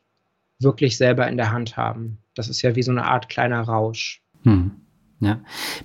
[0.60, 2.18] wirklich selber in der Hand haben.
[2.36, 4.22] Das ist ja wie so eine Art kleiner Rausch.
[4.44, 4.72] Hm.
[5.24, 5.40] Ja,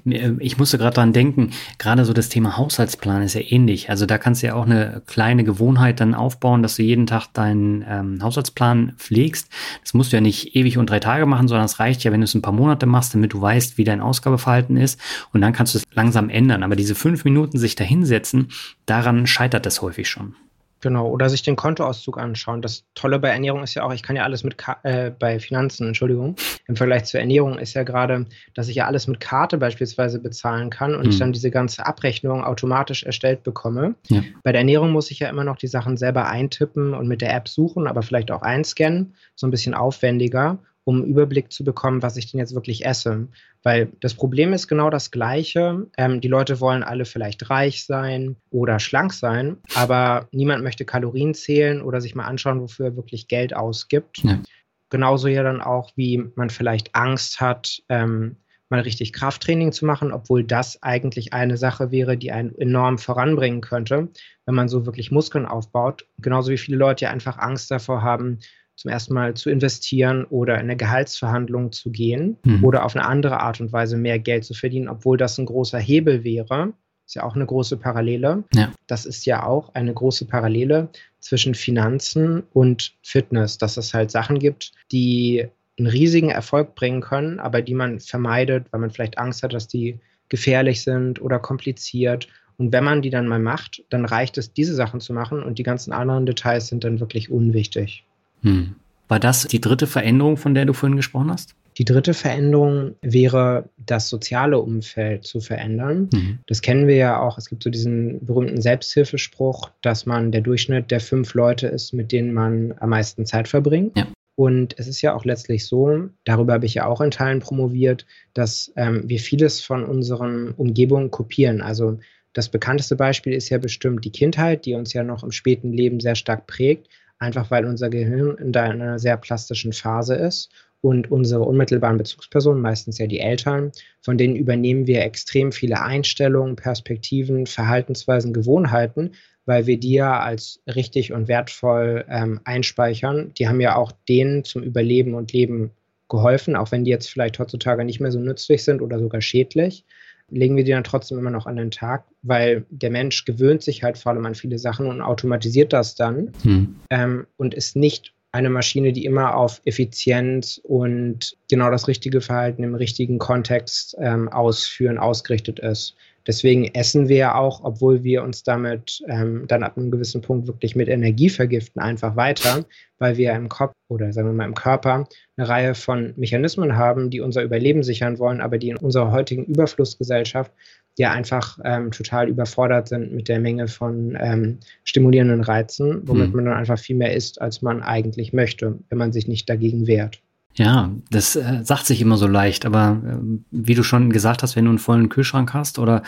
[0.04, 3.90] äh, ich musste gerade dran denken, gerade so das Thema Haushaltsplan ist ja ähnlich.
[3.90, 7.28] Also da kannst du ja auch eine kleine Gewohnheit dann aufbauen, dass du jeden Tag
[7.32, 9.48] deinen ähm, Haushaltsplan pflegst.
[9.82, 12.20] Das musst du ja nicht ewig und drei Tage machen, sondern es reicht ja, wenn
[12.20, 15.00] du es ein paar Monate machst, damit du weißt, wie dein Ausgabeverhalten ist.
[15.32, 16.62] Und dann kannst du es langsam ändern.
[16.62, 18.48] Aber diese fünf Minuten sich da hinsetzen,
[18.86, 20.34] daran scheitert das häufig schon.
[20.80, 22.62] Genau, oder sich den Kontoauszug anschauen.
[22.62, 25.40] Das Tolle bei Ernährung ist ja auch, ich kann ja alles mit, Ka äh, bei
[25.40, 26.36] Finanzen, Entschuldigung,
[26.66, 30.70] im Vergleich zur Ernährung ist ja gerade, dass ich ja alles mit Karte beispielsweise bezahlen
[30.70, 31.10] kann und mhm.
[31.10, 33.96] ich dann diese ganze Abrechnung automatisch erstellt bekomme.
[34.08, 34.22] Ja.
[34.44, 37.34] Bei der Ernährung muss ich ja immer noch die Sachen selber eintippen und mit der
[37.34, 42.00] App suchen, aber vielleicht auch einscannen, so ein bisschen aufwendiger um einen Überblick zu bekommen,
[42.00, 43.28] was ich denn jetzt wirklich esse.
[43.62, 45.86] Weil das Problem ist genau das gleiche.
[45.98, 51.34] Ähm, die Leute wollen alle vielleicht reich sein oder schlank sein, aber niemand möchte Kalorien
[51.34, 54.24] zählen oder sich mal anschauen, wofür er wirklich Geld ausgibt.
[54.24, 54.40] Ja.
[54.88, 58.36] Genauso ja dann auch, wie man vielleicht Angst hat, ähm,
[58.70, 63.60] mal richtig Krafttraining zu machen, obwohl das eigentlich eine Sache wäre, die einen enorm voranbringen
[63.60, 64.08] könnte,
[64.46, 66.06] wenn man so wirklich Muskeln aufbaut.
[66.16, 68.38] Genauso wie viele Leute ja einfach Angst davor haben,
[68.78, 72.64] zum ersten Mal zu investieren oder in eine Gehaltsverhandlung zu gehen mhm.
[72.64, 75.80] oder auf eine andere Art und Weise mehr Geld zu verdienen, obwohl das ein großer
[75.80, 76.72] Hebel wäre.
[77.04, 78.44] Ist ja auch eine große Parallele.
[78.54, 78.72] Ja.
[78.86, 84.38] Das ist ja auch eine große Parallele zwischen Finanzen und Fitness, dass es halt Sachen
[84.38, 89.42] gibt, die einen riesigen Erfolg bringen können, aber die man vermeidet, weil man vielleicht Angst
[89.42, 92.28] hat, dass die gefährlich sind oder kompliziert.
[92.58, 95.58] Und wenn man die dann mal macht, dann reicht es, diese Sachen zu machen und
[95.58, 98.04] die ganzen anderen Details sind dann wirklich unwichtig.
[98.42, 98.74] Hm.
[99.08, 101.54] War das die dritte Veränderung, von der du vorhin gesprochen hast?
[101.78, 106.08] Die dritte Veränderung wäre, das soziale Umfeld zu verändern.
[106.12, 106.38] Mhm.
[106.48, 107.38] Das kennen wir ja auch.
[107.38, 112.10] Es gibt so diesen berühmten Selbsthilfespruch, dass man der Durchschnitt der fünf Leute ist, mit
[112.10, 113.96] denen man am meisten Zeit verbringt.
[113.96, 114.08] Ja.
[114.34, 118.06] Und es ist ja auch letztlich so, darüber habe ich ja auch in Teilen promoviert,
[118.34, 121.60] dass ähm, wir vieles von unseren Umgebungen kopieren.
[121.60, 121.98] Also
[122.32, 125.98] das bekannteste Beispiel ist ja bestimmt die Kindheit, die uns ja noch im späten Leben
[126.00, 130.50] sehr stark prägt, einfach weil unser Gehirn in einer sehr plastischen Phase ist
[130.80, 136.56] und unsere unmittelbaren Bezugspersonen, meistens ja die Eltern, von denen übernehmen wir extrem viele Einstellungen,
[136.56, 139.12] Perspektiven, Verhaltensweisen, Gewohnheiten,
[139.44, 143.32] weil wir die ja als richtig und wertvoll ähm, einspeichern.
[143.34, 145.72] Die haben ja auch denen zum Überleben und Leben
[146.08, 149.84] geholfen, auch wenn die jetzt vielleicht heutzutage nicht mehr so nützlich sind oder sogar schädlich,
[150.30, 153.82] legen wir die dann trotzdem immer noch an den Tag, weil der Mensch gewöhnt sich
[153.82, 156.76] halt vor allem an viele Sachen und automatisiert das dann hm.
[156.90, 162.62] ähm, und ist nicht eine Maschine, die immer auf Effizienz und genau das richtige Verhalten
[162.62, 165.96] im richtigen Kontext ähm, ausführen, ausgerichtet ist.
[166.26, 170.46] Deswegen essen wir ja auch, obwohl wir uns damit ähm, dann ab einem gewissen Punkt
[170.46, 172.64] wirklich mit Energie vergiften, einfach weiter,
[172.98, 177.10] weil wir im Kopf oder sagen wir mal im Körper eine Reihe von Mechanismen haben,
[177.10, 180.52] die unser Überleben sichern wollen, aber die in unserer heutigen Überflussgesellschaft
[180.98, 186.36] ja einfach ähm, total überfordert sind mit der Menge von ähm, stimulierenden Reizen, womit hm.
[186.36, 189.86] man dann einfach viel mehr isst, als man eigentlich möchte, wenn man sich nicht dagegen
[189.86, 190.20] wehrt.
[190.54, 194.56] Ja, das äh, sagt sich immer so leicht, aber äh, wie du schon gesagt hast,
[194.56, 196.02] wenn du einen vollen Kühlschrank hast oder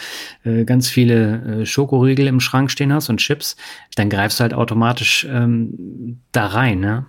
[0.45, 3.57] äh, ganz viele äh, Schokoriegel im Schrank stehen hast und Chips,
[3.95, 7.07] dann greifst du halt automatisch ähm, da rein, ne?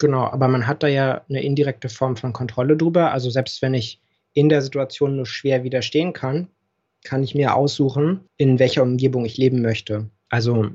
[0.00, 3.12] Genau, aber man hat da ja eine indirekte Form von Kontrolle drüber.
[3.12, 4.00] Also selbst wenn ich
[4.32, 6.48] in der Situation nur schwer widerstehen kann,
[7.04, 10.10] kann ich mir aussuchen, in welcher Umgebung ich leben möchte.
[10.28, 10.70] Also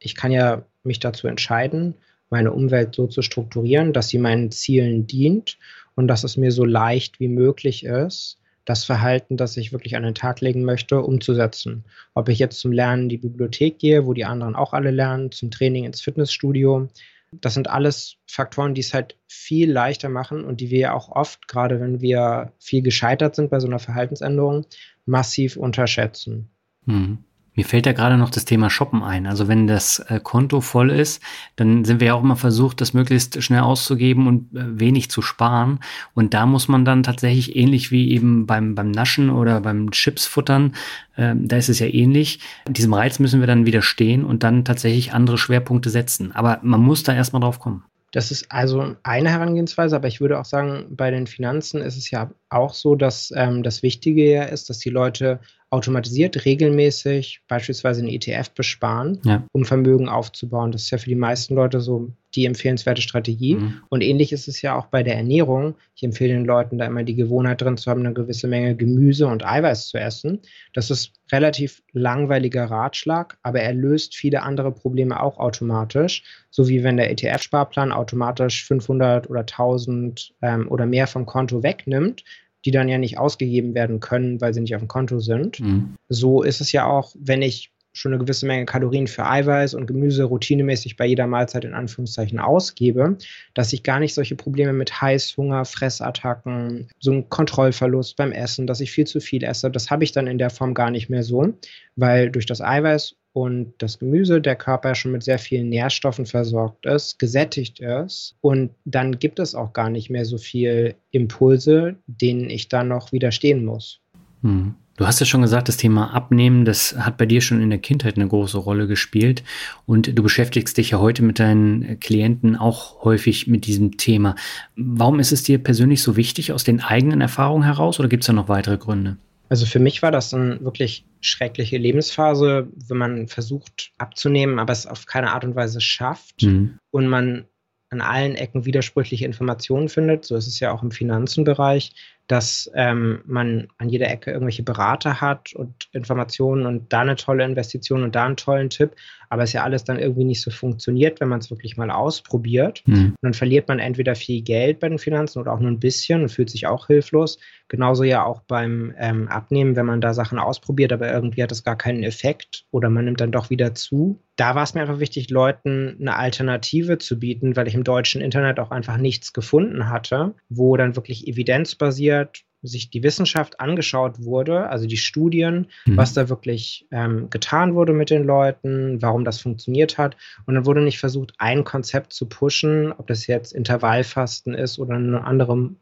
[0.00, 1.94] ich kann ja mich dazu entscheiden,
[2.34, 5.56] meine Umwelt so zu strukturieren, dass sie meinen Zielen dient
[5.94, 10.02] und dass es mir so leicht wie möglich ist, das Verhalten, das ich wirklich an
[10.02, 11.84] den Tag legen möchte, umzusetzen.
[12.12, 15.30] Ob ich jetzt zum Lernen in die Bibliothek gehe, wo die anderen auch alle lernen,
[15.30, 16.88] zum Training ins Fitnessstudio.
[17.30, 21.46] Das sind alles Faktoren, die es halt viel leichter machen und die wir auch oft,
[21.46, 24.66] gerade wenn wir viel gescheitert sind bei so einer Verhaltensänderung,
[25.06, 26.50] massiv unterschätzen.
[26.86, 27.18] Hm.
[27.54, 29.26] Mir fällt da gerade noch das Thema Shoppen ein.
[29.26, 31.22] Also wenn das äh, Konto voll ist,
[31.56, 35.22] dann sind wir ja auch immer versucht, das möglichst schnell auszugeben und äh, wenig zu
[35.22, 35.78] sparen.
[36.14, 40.74] Und da muss man dann tatsächlich ähnlich wie eben beim, beim Naschen oder beim Chipsfuttern,
[41.16, 42.40] äh, da ist es ja ähnlich.
[42.68, 46.32] Diesem Reiz müssen wir dann widerstehen und dann tatsächlich andere Schwerpunkte setzen.
[46.32, 47.84] Aber man muss da erstmal drauf kommen.
[48.14, 52.12] Das ist also eine Herangehensweise, aber ich würde auch sagen, bei den Finanzen ist es
[52.12, 55.40] ja auch so, dass ähm, das Wichtige ja ist, dass die Leute
[55.74, 59.44] automatisiert regelmäßig beispielsweise einen ETF besparen, ja.
[59.50, 60.70] um Vermögen aufzubauen.
[60.70, 63.56] Das ist ja für die meisten Leute so die empfehlenswerte Strategie.
[63.56, 63.80] Mhm.
[63.88, 65.74] Und ähnlich ist es ja auch bei der Ernährung.
[65.96, 69.26] Ich empfehle den Leuten da immer die Gewohnheit drin zu haben, eine gewisse Menge Gemüse
[69.26, 70.40] und Eiweiß zu essen.
[70.72, 76.22] Das ist relativ langweiliger Ratschlag, aber er löst viele andere Probleme auch automatisch.
[76.50, 82.22] So wie wenn der ETF-Sparplan automatisch 500 oder 1000 ähm, oder mehr vom Konto wegnimmt,
[82.64, 85.60] die dann ja nicht ausgegeben werden können, weil sie nicht auf dem Konto sind.
[85.60, 85.94] Mhm.
[86.08, 89.86] So ist es ja auch, wenn ich schon eine gewisse Menge Kalorien für Eiweiß und
[89.86, 93.16] Gemüse routinemäßig bei jeder Mahlzeit in Anführungszeichen ausgebe,
[93.54, 98.80] dass ich gar nicht solche Probleme mit Heißhunger, Fressattacken, so ein Kontrollverlust beim Essen, dass
[98.80, 101.22] ich viel zu viel esse, das habe ich dann in der Form gar nicht mehr
[101.22, 101.54] so,
[101.94, 106.86] weil durch das Eiweiß und das Gemüse der Körper schon mit sehr vielen Nährstoffen versorgt
[106.86, 112.48] ist, gesättigt ist und dann gibt es auch gar nicht mehr so viel Impulse, denen
[112.48, 114.00] ich dann noch widerstehen muss.
[114.42, 114.74] Hm.
[114.96, 117.80] Du hast ja schon gesagt, das Thema Abnehmen, das hat bei dir schon in der
[117.80, 119.42] Kindheit eine große Rolle gespielt.
[119.86, 124.36] Und du beschäftigst dich ja heute mit deinen Klienten auch häufig mit diesem Thema.
[124.76, 128.28] Warum ist es dir persönlich so wichtig aus den eigenen Erfahrungen heraus oder gibt es
[128.28, 129.16] da noch weitere Gründe?
[129.54, 134.84] Also für mich war das eine wirklich schreckliche Lebensphase, wenn man versucht abzunehmen, aber es
[134.84, 136.80] auf keine Art und Weise schafft mhm.
[136.90, 137.46] und man
[137.88, 140.24] an allen Ecken widersprüchliche Informationen findet.
[140.24, 141.94] So ist es ja auch im Finanzenbereich
[142.26, 147.44] dass ähm, man an jeder Ecke irgendwelche Berater hat und Informationen und da eine tolle
[147.44, 148.92] Investition und da einen tollen Tipp,
[149.28, 152.82] aber es ja alles dann irgendwie nicht so funktioniert, wenn man es wirklich mal ausprobiert.
[152.86, 153.06] Mhm.
[153.06, 156.22] Und dann verliert man entweder viel Geld bei den Finanzen oder auch nur ein bisschen
[156.22, 157.38] und fühlt sich auch hilflos.
[157.68, 161.64] Genauso ja auch beim ähm, Abnehmen, wenn man da Sachen ausprobiert, aber irgendwie hat es
[161.64, 164.20] gar keinen Effekt oder man nimmt dann doch wieder zu.
[164.36, 168.20] Da war es mir einfach wichtig, Leuten eine Alternative zu bieten, weil ich im deutschen
[168.20, 174.24] Internet auch einfach nichts gefunden hatte, wo dann wirklich evidenzbasiert basiert, sich die Wissenschaft angeschaut
[174.24, 175.98] wurde, also die Studien, mhm.
[175.98, 180.16] was da wirklich ähm, getan wurde mit den Leuten, warum das funktioniert hat.
[180.46, 184.94] Und dann wurde nicht versucht, ein Konzept zu pushen, ob das jetzt Intervallfasten ist oder
[184.94, 185.72] eine andere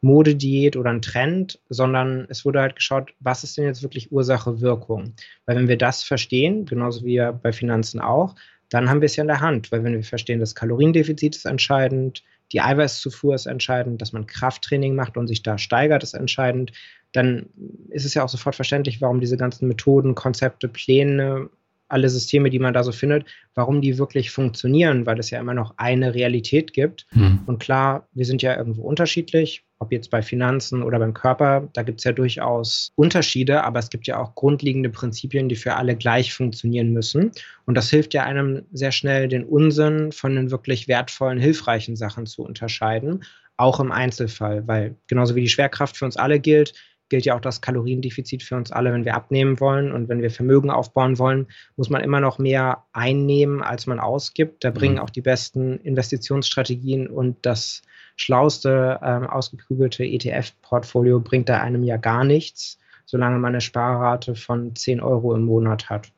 [0.00, 4.62] Modediät oder ein Trend, sondern es wurde halt geschaut, was ist denn jetzt wirklich Ursache,
[4.62, 5.12] Wirkung.
[5.44, 8.34] Weil wenn wir das verstehen, genauso wie ja bei Finanzen auch,
[8.70, 11.44] dann haben wir es ja in der Hand, weil wenn wir verstehen, das Kaloriendefizit ist
[11.44, 12.22] entscheidend,
[12.52, 16.72] die Eiweißzufuhr ist entscheidend, dass man Krafttraining macht und sich da steigert, ist entscheidend,
[17.12, 17.48] dann
[17.88, 21.50] ist es ja auch sofort verständlich, warum diese ganzen Methoden, Konzepte, Pläne
[21.90, 25.54] alle Systeme, die man da so findet, warum die wirklich funktionieren, weil es ja immer
[25.54, 27.06] noch eine Realität gibt.
[27.12, 27.40] Mhm.
[27.46, 31.82] Und klar, wir sind ja irgendwo unterschiedlich, ob jetzt bei Finanzen oder beim Körper, da
[31.82, 35.96] gibt es ja durchaus Unterschiede, aber es gibt ja auch grundlegende Prinzipien, die für alle
[35.96, 37.32] gleich funktionieren müssen.
[37.64, 42.26] Und das hilft ja einem sehr schnell, den Unsinn von den wirklich wertvollen, hilfreichen Sachen
[42.26, 43.24] zu unterscheiden,
[43.56, 46.74] auch im Einzelfall, weil genauso wie die Schwerkraft für uns alle gilt,
[47.10, 50.30] gilt ja auch das Kaloriendefizit für uns alle, wenn wir abnehmen wollen und wenn wir
[50.30, 54.64] Vermögen aufbauen wollen, muss man immer noch mehr einnehmen, als man ausgibt.
[54.64, 55.00] Da bringen mhm.
[55.00, 57.82] auch die besten Investitionsstrategien und das
[58.16, 64.74] schlauste, ähm, ausgeklügelte ETF-Portfolio bringt da einem ja gar nichts, solange man eine Sparrate von
[64.74, 66.10] 10 Euro im Monat hat.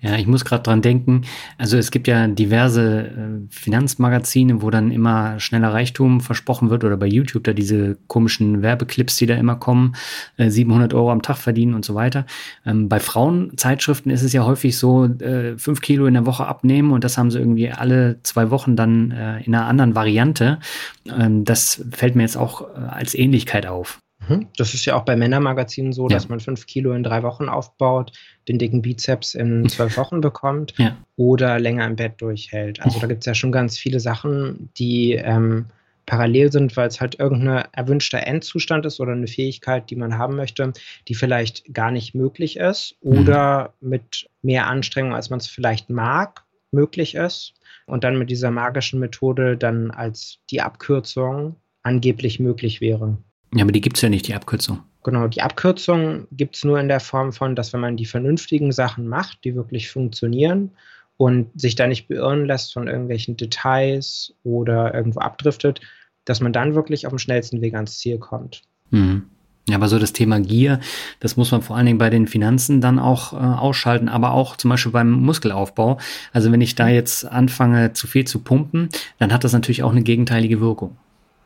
[0.00, 1.22] Ja, ich muss gerade dran denken.
[1.56, 3.10] Also es gibt ja diverse äh,
[3.50, 9.16] Finanzmagazine, wo dann immer schneller Reichtum versprochen wird oder bei YouTube da diese komischen Werbeclips,
[9.16, 9.96] die da immer kommen,
[10.36, 12.26] äh, 700 Euro am Tag verdienen und so weiter.
[12.64, 16.92] Ähm, bei Frauenzeitschriften ist es ja häufig so, äh, fünf Kilo in der Woche abnehmen
[16.92, 20.60] und das haben sie irgendwie alle zwei Wochen dann äh, in einer anderen Variante.
[21.06, 23.98] Ähm, das fällt mir jetzt auch äh, als Ähnlichkeit auf.
[24.28, 24.48] Mhm.
[24.56, 26.16] Das ist ja auch bei Männermagazinen so, ja.
[26.16, 28.12] dass man fünf Kilo in drei Wochen aufbaut,
[28.48, 30.96] den dicken Bizeps in zwölf Wochen bekommt ja.
[31.16, 32.80] oder länger im Bett durchhält.
[32.82, 35.66] Also da gibt es ja schon ganz viele Sachen, die ähm,
[36.06, 40.36] parallel sind, weil es halt irgendein erwünschter Endzustand ist oder eine Fähigkeit, die man haben
[40.36, 40.72] möchte,
[41.06, 43.90] die vielleicht gar nicht möglich ist oder mhm.
[43.90, 47.54] mit mehr Anstrengung, als man es vielleicht mag, möglich ist.
[47.86, 53.18] Und dann mit dieser magischen Methode dann als die Abkürzung angeblich möglich wäre.
[53.54, 54.80] Ja, aber die gibt es ja nicht, die Abkürzung.
[55.04, 58.72] Genau, die Abkürzung gibt es nur in der Form von, dass wenn man die vernünftigen
[58.72, 60.72] Sachen macht, die wirklich funktionieren
[61.16, 65.80] und sich da nicht beirren lässt von irgendwelchen Details oder irgendwo abdriftet,
[66.24, 68.62] dass man dann wirklich auf dem schnellsten Weg ans Ziel kommt.
[68.90, 69.24] Mhm.
[69.68, 70.80] Ja, aber so das Thema Gier,
[71.20, 74.56] das muss man vor allen Dingen bei den Finanzen dann auch äh, ausschalten, aber auch
[74.56, 75.98] zum Beispiel beim Muskelaufbau.
[76.32, 79.92] Also wenn ich da jetzt anfange, zu viel zu pumpen, dann hat das natürlich auch
[79.92, 80.96] eine gegenteilige Wirkung.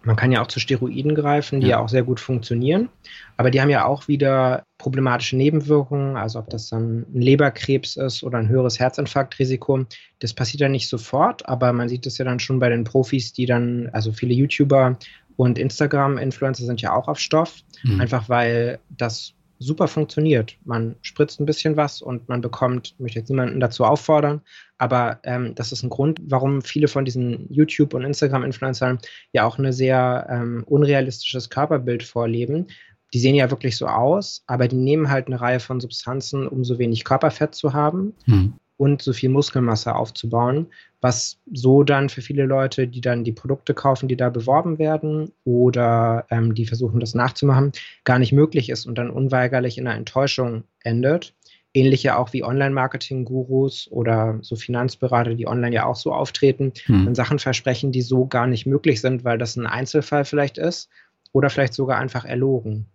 [0.04, 1.76] Man kann ja auch zu Steroiden greifen, die ja.
[1.76, 1.82] ja.
[1.84, 2.88] auch sehr gut funktionieren.
[3.36, 6.16] Aber die haben ja auch wieder problematische Nebenwirkungen.
[6.16, 9.84] Also ob das dann ein Leberkrebs ist oder ein höheres Herzinfarktrisiko.
[10.18, 13.32] Das passiert ja nicht sofort, aber man sieht es ja dann schon bei den Profis,
[13.32, 14.98] die dann, also viele YouTuber
[15.36, 17.60] und Instagram-Influencer sind ja auch auf Stoff.
[17.84, 18.00] Mhm.
[18.00, 20.56] Einfach weil das super funktioniert.
[20.64, 24.42] Man spritzt ein bisschen was und man bekommt, ich möchte jetzt niemanden dazu auffordern,
[24.78, 28.98] aber ähm, das ist ein Grund, warum viele von diesen YouTube- und Instagram-Influencern
[29.32, 32.66] ja auch ein sehr ähm, unrealistisches Körperbild vorleben.
[33.14, 36.64] Die sehen ja wirklich so aus, aber die nehmen halt eine Reihe von Substanzen, um
[36.64, 38.14] so wenig Körperfett zu haben.
[38.26, 40.66] Mhm und so viel Muskelmasse aufzubauen,
[41.00, 45.30] was so dann für viele Leute, die dann die Produkte kaufen, die da beworben werden
[45.44, 47.70] oder ähm, die versuchen, das nachzumachen,
[48.02, 51.32] gar nicht möglich ist und dann unweigerlich in einer Enttäuschung endet.
[51.72, 57.06] Ähnliche auch wie Online-Marketing-Gurus oder so Finanzberater, die online ja auch so auftreten, hm.
[57.06, 60.88] und Sachen versprechen, die so gar nicht möglich sind, weil das ein Einzelfall vielleicht ist
[61.30, 62.86] oder vielleicht sogar einfach erlogen.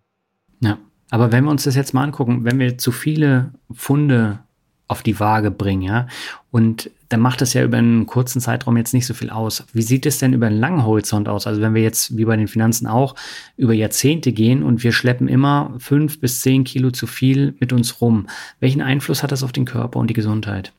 [0.59, 0.79] Ja,
[1.11, 4.39] aber wenn wir uns das jetzt mal angucken, wenn wir zu viele Funde
[4.87, 6.07] auf die Waage bringen, ja.
[6.51, 9.65] Und dann macht das ja über einen kurzen Zeitraum jetzt nicht so viel aus.
[9.73, 11.47] Wie sieht es denn über einen langen Horizont aus?
[11.47, 13.15] Also wenn wir jetzt, wie bei den Finanzen auch,
[13.57, 18.01] über Jahrzehnte gehen und wir schleppen immer fünf bis zehn Kilo zu viel mit uns
[18.01, 18.27] rum.
[18.59, 20.73] Welchen Einfluss hat das auf den Körper und die Gesundheit?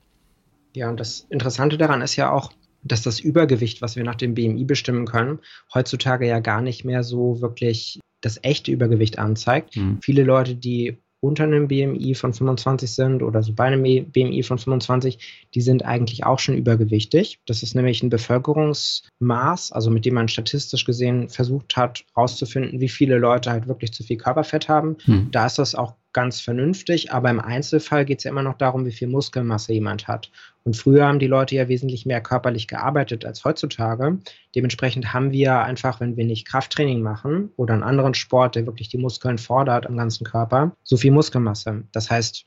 [0.75, 4.35] Ja, und das Interessante daran ist ja auch, dass das Übergewicht, was wir nach dem
[4.35, 5.41] BMI bestimmen können,
[5.75, 9.77] heutzutage ja gar nicht mehr so wirklich das echte Übergewicht anzeigt.
[9.77, 9.99] Mhm.
[10.03, 14.59] Viele Leute, die unter einem BMI von 25 sind oder so bei einem BMI von
[14.59, 17.41] 25, die sind eigentlich auch schon übergewichtig.
[17.47, 22.89] Das ist nämlich ein Bevölkerungsmaß, also mit dem man statistisch gesehen versucht hat, herauszufinden, wie
[22.89, 24.97] viele Leute halt wirklich zu viel Körperfett haben.
[25.05, 25.29] Hm.
[25.33, 28.87] Da ist das auch ganz vernünftig, aber im Einzelfall geht es ja immer noch darum,
[28.87, 30.31] wie viel Muskelmasse jemand hat.
[30.65, 34.19] Und früher haben die Leute ja wesentlich mehr körperlich gearbeitet als heutzutage.
[34.55, 38.89] Dementsprechend haben wir einfach, wenn wir nicht Krafttraining machen oder einen anderen Sport, der wirklich
[38.89, 41.85] die Muskeln fordert am ganzen Körper, so viel Muskelmasse.
[41.93, 42.47] Das heißt,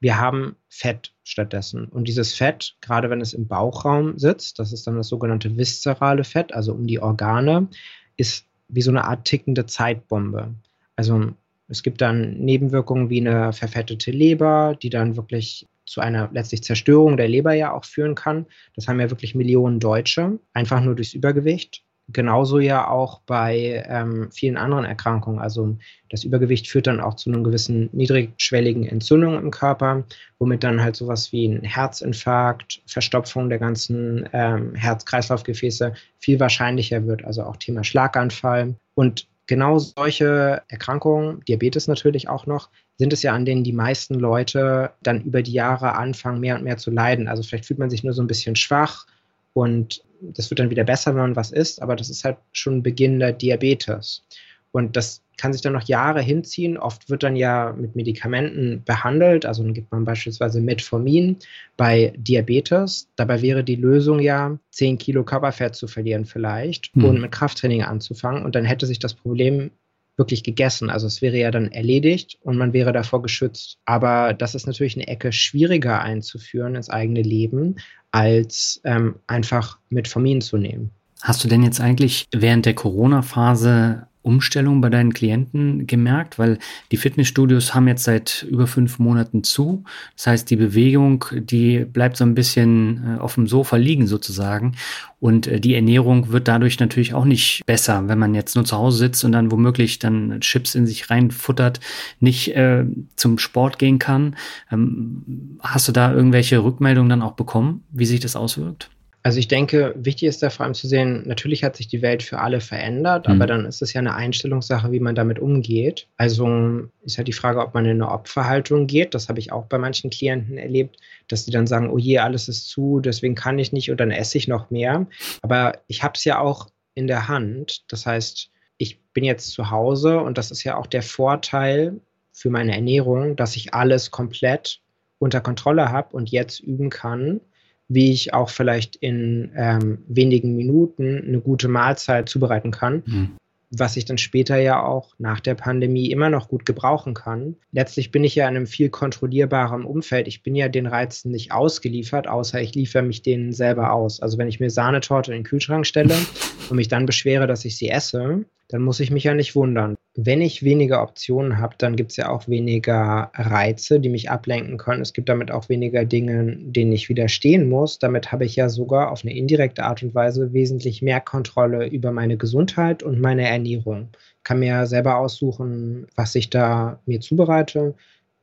[0.00, 1.84] wir haben Fett stattdessen.
[1.86, 6.24] Und dieses Fett, gerade wenn es im Bauchraum sitzt, das ist dann das sogenannte viszerale
[6.24, 7.68] Fett, also um die Organe,
[8.16, 10.54] ist wie so eine Art tickende Zeitbombe.
[10.96, 11.32] Also
[11.70, 17.16] es gibt dann Nebenwirkungen wie eine verfettete Leber, die dann wirklich zu einer letztlich Zerstörung
[17.16, 18.46] der Leber ja auch führen kann.
[18.74, 21.82] Das haben ja wirklich Millionen Deutsche, einfach nur durchs Übergewicht.
[22.12, 25.38] Genauso ja auch bei ähm, vielen anderen Erkrankungen.
[25.38, 25.76] Also
[26.08, 30.04] das Übergewicht führt dann auch zu einer gewissen niedrigschwelligen Entzündung im Körper,
[30.40, 37.24] womit dann halt sowas wie ein Herzinfarkt, Verstopfung der ganzen ähm, Herz-Kreislauf-Gefäße viel wahrscheinlicher wird.
[37.24, 38.74] Also auch Thema Schlaganfall.
[38.94, 44.14] Und genau solche Erkrankungen, Diabetes natürlich auch noch, sind es ja, an denen die meisten
[44.14, 47.26] Leute dann über die Jahre anfangen, mehr und mehr zu leiden.
[47.26, 49.06] Also vielleicht fühlt man sich nur so ein bisschen schwach
[49.52, 52.84] und das wird dann wieder besser, wenn man was isst, aber das ist halt schon
[52.84, 54.24] Beginn der Diabetes.
[54.72, 56.76] Und das kann sich dann noch Jahre hinziehen.
[56.76, 59.46] Oft wird dann ja mit Medikamenten behandelt.
[59.46, 61.36] Also dann gibt man beispielsweise Metformin
[61.76, 63.08] bei Diabetes.
[63.16, 67.04] Dabei wäre die Lösung ja, 10 Kilo Körperfett zu verlieren vielleicht mhm.
[67.04, 68.44] und mit Krafttraining anzufangen.
[68.44, 69.70] Und dann hätte sich das Problem
[70.16, 70.90] wirklich gegessen.
[70.90, 73.78] Also es wäre ja dann erledigt und man wäre davor geschützt.
[73.86, 77.76] Aber das ist natürlich eine Ecke schwieriger einzuführen ins eigene Leben,
[78.10, 80.90] als ähm, einfach Metformin zu nehmen.
[81.22, 86.38] Hast du denn jetzt eigentlich während der Corona-Phase Umstellung bei deinen Klienten gemerkt?
[86.38, 86.58] Weil
[86.90, 89.84] die Fitnessstudios haben jetzt seit über fünf Monaten zu.
[90.16, 94.76] Das heißt, die Bewegung, die bleibt so ein bisschen äh, auf dem Sofa liegen sozusagen.
[95.20, 98.76] Und äh, die Ernährung wird dadurch natürlich auch nicht besser, wenn man jetzt nur zu
[98.76, 101.80] Hause sitzt und dann womöglich dann Chips in sich reinfuttert,
[102.20, 102.84] nicht äh,
[103.16, 104.36] zum Sport gehen kann.
[104.70, 108.90] Ähm, hast du da irgendwelche Rückmeldungen dann auch bekommen, wie sich das auswirkt?
[109.22, 112.22] Also ich denke, wichtig ist da vor allem zu sehen, natürlich hat sich die Welt
[112.22, 113.34] für alle verändert, mhm.
[113.34, 116.06] aber dann ist es ja eine Einstellungssache, wie man damit umgeht.
[116.16, 119.14] Also ist halt die Frage, ob man in eine Opferhaltung geht.
[119.14, 120.96] Das habe ich auch bei manchen Klienten erlebt,
[121.28, 124.10] dass die dann sagen, oh je, alles ist zu, deswegen kann ich nicht und dann
[124.10, 125.06] esse ich noch mehr.
[125.42, 127.84] Aber ich habe es ja auch in der Hand.
[127.92, 132.00] Das heißt, ich bin jetzt zu Hause und das ist ja auch der Vorteil
[132.32, 134.80] für meine Ernährung, dass ich alles komplett
[135.18, 137.42] unter Kontrolle habe und jetzt üben kann
[137.90, 143.02] wie ich auch vielleicht in ähm, wenigen Minuten eine gute Mahlzeit zubereiten kann.
[143.04, 143.30] Mhm.
[143.72, 147.56] Was ich dann später ja auch nach der Pandemie immer noch gut gebrauchen kann.
[147.72, 150.28] Letztlich bin ich ja in einem viel kontrollierbarem Umfeld.
[150.28, 154.20] Ich bin ja den Reizen nicht ausgeliefert, außer ich liefere mich denen selber aus.
[154.20, 156.14] Also wenn ich mir Sahnetorte in den Kühlschrank stelle
[156.70, 159.96] und mich dann beschwere, dass ich sie esse, dann muss ich mich ja nicht wundern.
[160.22, 164.76] Wenn ich weniger Optionen habe, dann gibt es ja auch weniger Reize, die mich ablenken
[164.76, 165.00] können.
[165.00, 167.98] Es gibt damit auch weniger Dinge, denen ich widerstehen muss.
[167.98, 172.12] Damit habe ich ja sogar auf eine indirekte Art und Weise wesentlich mehr Kontrolle über
[172.12, 174.08] meine Gesundheit und meine Ernährung.
[174.36, 177.94] Ich kann mir selber aussuchen, was ich da mir zubereite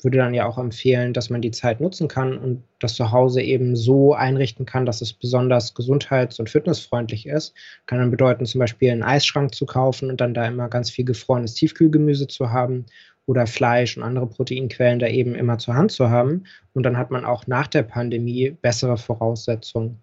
[0.04, 3.42] würde dann ja auch empfehlen, dass man die Zeit nutzen kann und das zu Hause
[3.42, 7.56] eben so einrichten kann, dass es besonders gesundheits- und fitnessfreundlich ist.
[7.88, 11.06] Kann dann bedeuten, zum Beispiel einen Eisschrank zu kaufen und dann da immer ganz viel
[11.06, 12.86] gefrorenes Tiefkühlgemüse zu haben
[13.26, 16.44] oder Fleisch und andere Proteinquellen da eben immer zur Hand zu haben.
[16.74, 20.00] Und dann hat man auch nach der Pandemie bessere Voraussetzungen.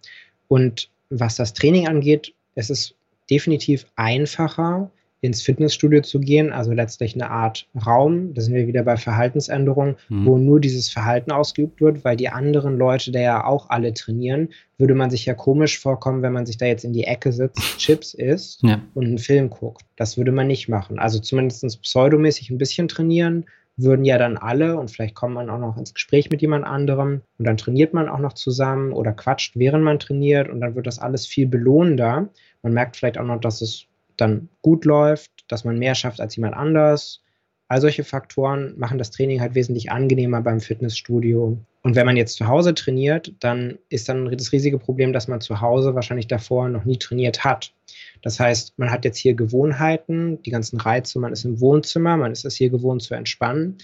[0.48, 2.96] Und was das Training angeht, es ist
[3.30, 4.90] definitiv einfacher,
[5.24, 9.96] ins Fitnessstudio zu gehen, also letztlich eine Art Raum, da sind wir wieder bei Verhaltensänderungen,
[10.10, 10.26] mhm.
[10.26, 14.50] wo nur dieses Verhalten ausgeübt wird, weil die anderen Leute da ja auch alle trainieren,
[14.76, 17.58] würde man sich ja komisch vorkommen, wenn man sich da jetzt in die Ecke sitzt,
[17.78, 18.82] Chips isst ja.
[18.92, 19.86] und einen Film guckt.
[19.96, 20.98] Das würde man nicht machen.
[20.98, 23.46] Also zumindest pseudomäßig ein bisschen trainieren,
[23.78, 27.22] würden ja dann alle und vielleicht kommt man auch noch ins Gespräch mit jemand anderem
[27.38, 30.86] und dann trainiert man auch noch zusammen oder quatscht, während man trainiert und dann wird
[30.86, 32.28] das alles viel belohnender.
[32.62, 33.86] Man merkt vielleicht auch noch, dass es
[34.16, 37.22] dann gut läuft, dass man mehr schafft als jemand anders.
[37.68, 41.58] All solche Faktoren machen das Training halt wesentlich angenehmer beim Fitnessstudio.
[41.82, 45.40] Und wenn man jetzt zu Hause trainiert, dann ist dann das riesige Problem, dass man
[45.40, 47.74] zu Hause wahrscheinlich davor noch nie trainiert hat.
[48.22, 52.32] Das heißt, man hat jetzt hier Gewohnheiten, die ganzen Reize, man ist im Wohnzimmer, man
[52.32, 53.78] ist es hier gewohnt zu entspannen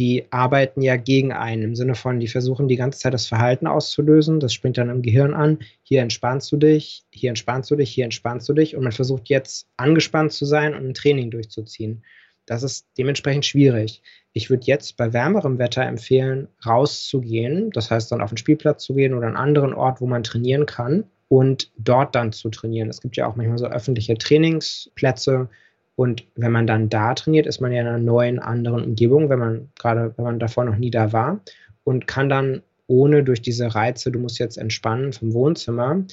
[0.00, 3.66] die arbeiten ja gegen einen im Sinne von, die versuchen die ganze Zeit das Verhalten
[3.66, 4.40] auszulösen.
[4.40, 5.58] Das springt dann im Gehirn an.
[5.82, 8.74] Hier entspannst du dich, hier entspannst du dich, hier entspannst du dich.
[8.74, 12.02] Und man versucht jetzt angespannt zu sein und ein Training durchzuziehen.
[12.46, 14.00] Das ist dementsprechend schwierig.
[14.32, 17.70] Ich würde jetzt bei wärmerem Wetter empfehlen, rauszugehen.
[17.72, 20.64] Das heißt dann auf den Spielplatz zu gehen oder einen anderen Ort, wo man trainieren
[20.64, 22.88] kann und dort dann zu trainieren.
[22.88, 25.50] Es gibt ja auch manchmal so öffentliche Trainingsplätze,
[25.96, 29.38] und wenn man dann da trainiert, ist man ja in einer neuen, anderen Umgebung, wenn
[29.38, 31.40] man gerade, wenn man davor noch nie da war
[31.84, 36.04] und kann dann ohne durch diese Reize, du musst jetzt entspannen vom Wohnzimmer,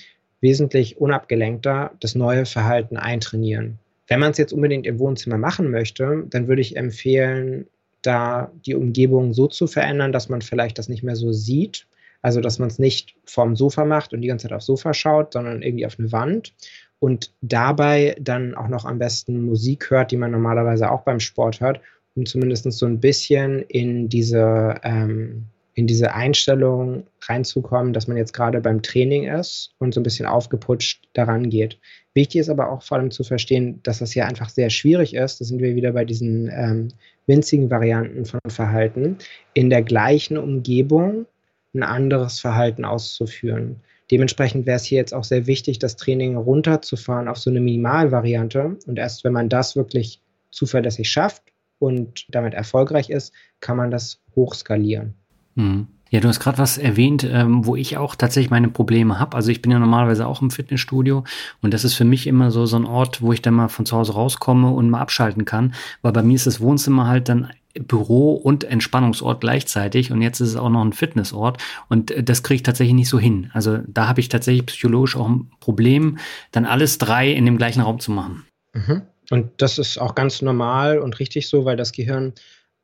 [0.42, 3.80] wesentlich unabgelenkter das neue Verhalten eintrainieren.
[4.08, 7.68] Wenn man es jetzt unbedingt im Wohnzimmer machen möchte, dann würde ich empfehlen,
[8.02, 11.88] da die Umgebung so zu verändern, dass man vielleicht das nicht mehr so sieht.
[12.22, 15.34] Also, dass man es nicht vorm Sofa macht und die ganze Zeit aufs Sofa schaut,
[15.34, 16.54] sondern irgendwie auf eine Wand
[17.00, 21.62] und dabei dann auch noch am besten Musik hört, die man normalerweise auch beim Sport
[21.62, 21.82] hört,
[22.16, 25.46] um zumindest so ein bisschen in diese, ähm,
[25.76, 30.26] in diese Einstellung reinzukommen, dass man jetzt gerade beim Training ist und so ein bisschen
[30.26, 31.80] aufgeputscht daran geht.
[32.16, 35.40] Wichtig ist aber auch vor allem zu verstehen, dass das ja einfach sehr schwierig ist.
[35.40, 36.88] Da sind wir wieder bei diesen ähm,
[37.28, 39.18] winzigen Varianten von Verhalten,
[39.54, 41.28] in der gleichen Umgebung
[41.76, 43.82] ein anderes Verhalten auszuführen.
[44.12, 48.78] Dementsprechend wäre es hier jetzt auch sehr wichtig, das Training runterzufahren auf so eine Minimalvariante.
[48.86, 51.44] Und erst wenn man das wirklich zuverlässig schafft
[51.80, 55.14] und damit erfolgreich ist, kann man das hochskalieren.
[55.56, 55.88] Mhm.
[56.10, 59.36] Ja, du hast gerade was erwähnt, ähm, wo ich auch tatsächlich meine Probleme habe.
[59.36, 61.26] Also ich bin ja normalerweise auch im Fitnessstudio
[61.62, 63.86] und das ist für mich immer so so ein Ort, wo ich dann mal von
[63.86, 67.52] zu Hause rauskomme und mal abschalten kann, weil bei mir ist das Wohnzimmer halt dann
[67.80, 72.44] Büro und Entspannungsort gleichzeitig und jetzt ist es auch noch ein Fitnessort und äh, das
[72.44, 73.50] kriege ich tatsächlich nicht so hin.
[73.54, 76.18] Also da habe ich tatsächlich psychologisch auch ein Problem,
[76.52, 78.46] dann alles drei in dem gleichen Raum zu machen.
[78.74, 79.02] Mhm.
[79.30, 82.34] Und das ist auch ganz normal und richtig so, weil das Gehirn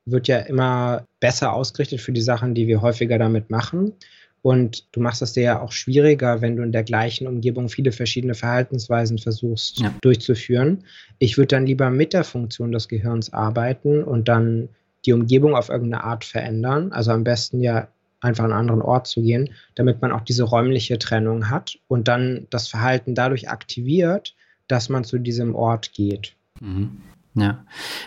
[0.06, 3.94] wird ja immer besser ausgerichtet für die Sachen, die wir häufiger damit machen.
[4.42, 7.92] Und du machst es dir ja auch schwieriger, wenn du in der gleichen Umgebung viele
[7.92, 9.94] verschiedene Verhaltensweisen versuchst ja.
[10.02, 10.84] durchzuführen.
[11.18, 14.68] Ich würde dann lieber mit der Funktion des Gehirns arbeiten und dann
[15.06, 16.92] die Umgebung auf irgendeine Art verändern.
[16.92, 17.88] Also am besten ja
[18.20, 22.08] einfach an einen anderen Ort zu gehen, damit man auch diese räumliche Trennung hat und
[22.08, 24.34] dann das Verhalten dadurch aktiviert,
[24.66, 26.34] dass man zu diesem Ort geht.
[26.60, 27.02] Mhm.
[27.36, 27.64] Ja,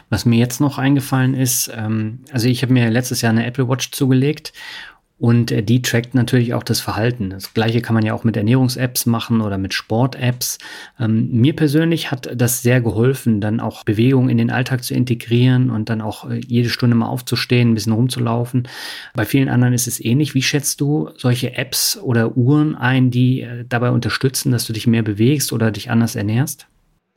[0.10, 3.68] was mir jetzt noch eingefallen ist, ähm, also ich habe mir letztes Jahr eine Apple
[3.68, 4.54] Watch zugelegt
[5.20, 7.32] und äh, die trackt natürlich auch das Verhalten.
[7.32, 10.60] Das gleiche kann man ja auch mit Ernährungs-Apps machen oder mit Sport-Apps.
[11.00, 15.72] Ähm, mir persönlich hat das sehr geholfen, dann auch Bewegung in den Alltag zu integrieren
[15.72, 18.68] und dann auch äh, jede Stunde mal aufzustehen, ein bisschen rumzulaufen.
[19.16, 20.36] Bei vielen anderen ist es ähnlich.
[20.36, 24.86] Wie schätzt du solche Apps oder Uhren ein, die äh, dabei unterstützen, dass du dich
[24.86, 26.68] mehr bewegst oder dich anders ernährst?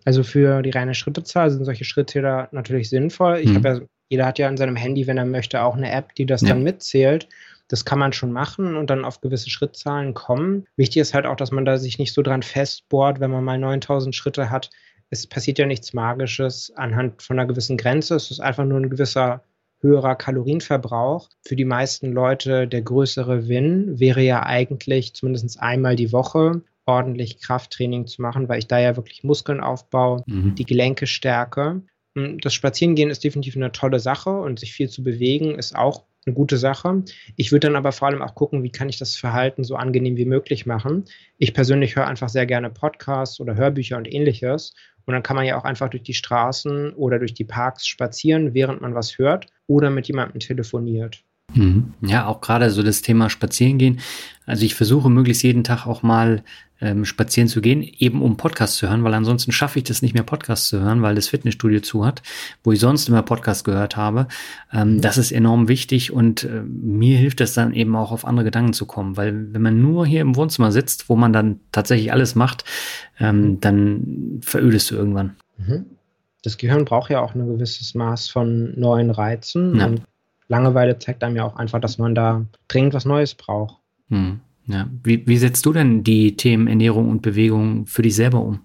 [0.07, 3.41] Also für die reine Schrittezahl sind solche Schrittzähler natürlich sinnvoll.
[3.43, 3.57] Ich mhm.
[3.57, 6.25] habe ja, jeder hat ja in seinem Handy, wenn er möchte, auch eine App, die
[6.25, 6.49] das ja.
[6.49, 7.29] dann mitzählt.
[7.71, 10.67] Das kann man schon machen und dann auf gewisse Schrittzahlen kommen.
[10.77, 13.59] Wichtig ist halt auch, dass man da sich nicht so dran festbohrt, wenn man mal
[13.59, 14.71] 9000 Schritte hat.
[15.09, 18.17] Es passiert ja nichts Magisches anhand von einer gewissen Grenze.
[18.17, 19.45] Es ist einfach nur ein gewisser
[19.83, 21.29] höherer Kalorienverbrauch.
[21.47, 27.41] Für die meisten Leute der größere Win wäre ja eigentlich zumindest einmal die Woche ordentlich
[27.41, 30.57] Krafttraining zu machen, weil ich da ja wirklich Muskeln aufbaue, mhm.
[30.57, 31.83] die Gelenke stärke.
[32.17, 36.10] Hm, das Spazierengehen ist definitiv eine tolle Sache und sich viel zu bewegen ist auch
[36.27, 37.03] eine gute Sache.
[37.37, 40.17] Ich würde dann aber vor allem auch gucken, wie kann ich das Verhalten so angenehm
[40.17, 41.05] wie möglich machen.
[41.39, 44.75] Ich persönlich höre einfach sehr gerne Podcasts oder Hörbücher und ähnliches.
[45.07, 48.55] Und dann kann man ja auch einfach durch die Straßen oder durch die Parks spazieren,
[48.55, 51.25] während man was hört oder mit jemandem telefoniert.
[51.55, 51.95] Mhm.
[52.03, 54.01] Ja, auch gerade so das Thema Spazierengehen.
[54.47, 56.43] Also ich versuche möglichst jeden Tag auch mal
[56.81, 60.15] ähm, spazieren zu gehen, eben um Podcast zu hören, weil ansonsten schaffe ich das nicht
[60.15, 62.23] mehr, Podcast zu hören, weil das Fitnessstudio zu hat,
[62.65, 64.29] wo ich sonst immer Podcast gehört habe.
[64.73, 65.01] Ähm, mhm.
[65.01, 68.73] Das ist enorm wichtig und äh, mir hilft es dann eben auch auf andere Gedanken
[68.73, 72.35] zu kommen, weil wenn man nur hier im Wohnzimmer sitzt, wo man dann tatsächlich alles
[72.35, 72.65] macht,
[73.19, 73.61] ähm, mhm.
[73.61, 75.37] dann verödest du irgendwann.
[76.43, 79.87] Das Gehirn braucht ja auch ein gewisses Maß von neuen Reizen ja.
[79.87, 80.03] und
[80.51, 83.79] Langeweile zeigt einem ja auch einfach, dass man da dringend was Neues braucht.
[84.09, 84.41] Hm.
[84.67, 84.89] Ja.
[85.03, 88.61] Wie, wie setzt du denn die Themen Ernährung und Bewegung für dich selber um?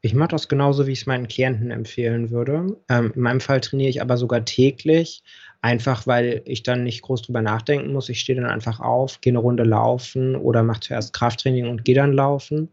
[0.00, 2.78] Ich mache das genauso, wie ich es meinen Klienten empfehlen würde.
[2.88, 5.22] Ähm, in meinem Fall trainiere ich aber sogar täglich,
[5.60, 8.08] einfach weil ich dann nicht groß drüber nachdenken muss.
[8.08, 11.94] Ich stehe dann einfach auf, gehe eine Runde laufen oder mache zuerst Krafttraining und gehe
[11.94, 12.70] dann laufen.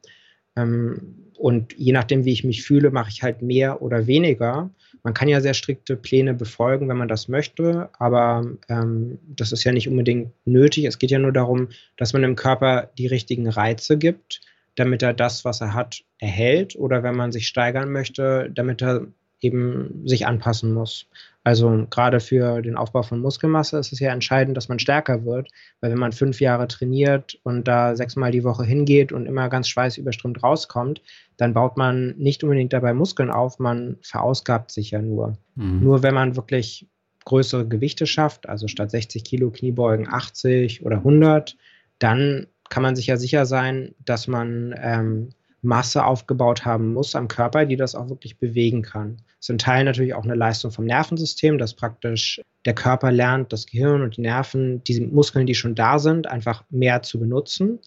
[0.56, 4.70] Ähm, und je nachdem, wie ich mich fühle, mache ich halt mehr oder weniger.
[5.04, 9.66] Man kann ja sehr strikte Pläne befolgen, wenn man das möchte, aber ähm, das ist
[9.66, 10.86] ja nicht unbedingt nötig.
[10.86, 11.68] Es geht ja nur darum,
[11.98, 14.40] dass man dem Körper die richtigen Reize gibt,
[14.76, 19.08] damit er das, was er hat, erhält oder wenn man sich steigern möchte, damit er
[19.44, 21.08] eben sich anpassen muss.
[21.44, 25.50] Also gerade für den Aufbau von Muskelmasse ist es ja entscheidend, dass man stärker wird,
[25.82, 29.68] weil wenn man fünf Jahre trainiert und da sechsmal die Woche hingeht und immer ganz
[29.68, 31.02] schweißüberströmt rauskommt,
[31.36, 35.38] dann baut man nicht unbedingt dabei Muskeln auf, man verausgabt sich ja nur.
[35.56, 35.84] Mhm.
[35.84, 36.88] Nur wenn man wirklich
[37.26, 41.58] größere Gewichte schafft, also statt 60 Kilo Kniebeugen 80 oder 100,
[42.00, 45.30] dann kann man sich ja sicher sein, dass man ähm,
[45.62, 49.18] Masse aufgebaut haben muss am Körper, die das auch wirklich bewegen kann.
[49.50, 54.02] In Teilen natürlich auch eine Leistung vom Nervensystem, dass praktisch der Körper lernt, das Gehirn
[54.02, 57.80] und die Nerven, diese Muskeln, die schon da sind, einfach mehr zu benutzen.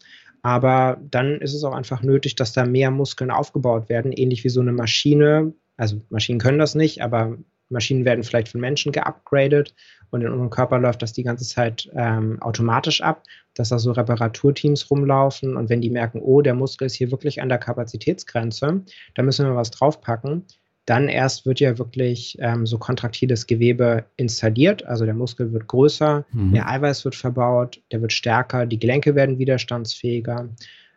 [0.42, 4.48] Aber dann ist es auch einfach nötig, dass da mehr Muskeln aufgebaut werden, ähnlich wie
[4.48, 5.54] so eine Maschine.
[5.76, 7.36] Also Maschinen können das nicht, aber
[7.68, 9.74] Maschinen werden vielleicht von Menschen geupgradet
[10.11, 13.90] und in unserem Körper läuft das die ganze Zeit ähm, automatisch ab, dass da so
[13.92, 18.82] Reparaturteams rumlaufen und wenn die merken, oh, der Muskel ist hier wirklich an der Kapazitätsgrenze,
[19.14, 20.44] da müssen wir was draufpacken,
[20.87, 24.87] dann erst wird ja wirklich ähm, so kontraktiles Gewebe installiert.
[24.87, 26.53] Also der Muskel wird größer, mhm.
[26.53, 30.49] mehr Eiweiß wird verbaut, der wird stärker, die Gelenke werden widerstandsfähiger.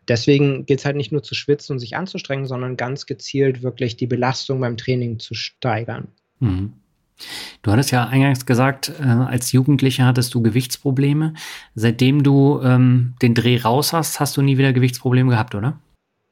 [0.07, 3.97] Deswegen gilt es halt nicht nur zu schwitzen und sich anzustrengen, sondern ganz gezielt wirklich
[3.97, 6.07] die Belastung beim Training zu steigern.
[6.39, 6.73] Mhm.
[7.61, 11.33] Du hattest ja eingangs gesagt, äh, als Jugendlicher hattest du Gewichtsprobleme.
[11.75, 15.79] Seitdem du ähm, den Dreh raus hast, hast du nie wieder Gewichtsprobleme gehabt, oder?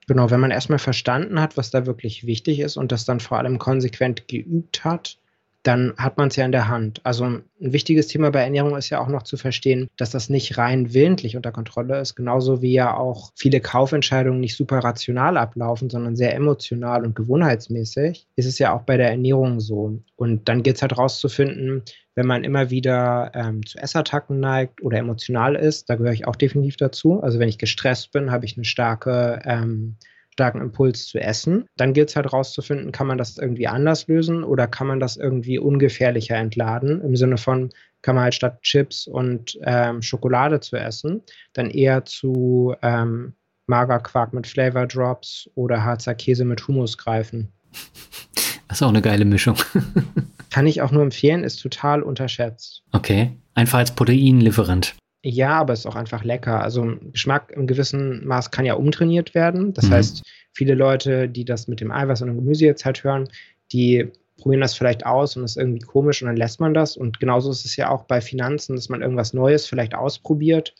[0.08, 3.38] Genau, wenn man erstmal verstanden hat, was da wirklich wichtig ist und das dann vor
[3.38, 5.18] allem konsequent geübt hat,
[5.64, 7.02] dann hat man es ja in der Hand.
[7.06, 10.58] Also ein wichtiges Thema bei Ernährung ist ja auch noch zu verstehen, dass das nicht
[10.58, 15.90] rein willentlich unter Kontrolle ist, genauso wie ja auch viele Kaufentscheidungen nicht super rational ablaufen,
[15.90, 20.02] sondern sehr emotional und gewohnheitsmäßig, ist es ja auch bei der Ernährung so.
[20.16, 21.84] Und dann geht es halt rauszufinden,
[22.18, 26.36] wenn man immer wieder ähm, zu Essattacken neigt oder emotional ist, da gehöre ich auch
[26.36, 27.22] definitiv dazu.
[27.22, 29.98] Also wenn ich gestresst bin, habe ich eine starke ähm,
[30.34, 31.66] starken Impuls zu essen.
[31.78, 35.16] Dann gilt es halt rauszufinden, kann man das irgendwie anders lösen oder kann man das
[35.16, 37.70] irgendwie ungefährlicher entladen, im Sinne von,
[38.02, 41.22] kann man halt statt Chips und ähm, Schokolade zu essen,
[41.54, 43.34] dann eher zu ähm,
[43.68, 47.54] Magerquark mit Flavor Drops oder Harzer Käse mit Hummus greifen.
[48.68, 49.56] Das ist auch eine geile Mischung.
[50.50, 52.84] Kann ich auch nur empfehlen, ist total unterschätzt.
[52.92, 54.96] Okay, einfach als Proteinlieferant.
[55.24, 56.62] Ja, aber es ist auch einfach lecker.
[56.62, 59.74] Also Geschmack im gewissen Maß kann ja umtrainiert werden.
[59.74, 59.94] Das mhm.
[59.94, 63.28] heißt, viele Leute, die das mit dem Eiweiß und dem Gemüse jetzt halt hören,
[63.72, 66.96] die probieren das vielleicht aus und ist irgendwie komisch und dann lässt man das.
[66.96, 70.76] Und genauso ist es ja auch bei Finanzen, dass man irgendwas Neues vielleicht ausprobiert.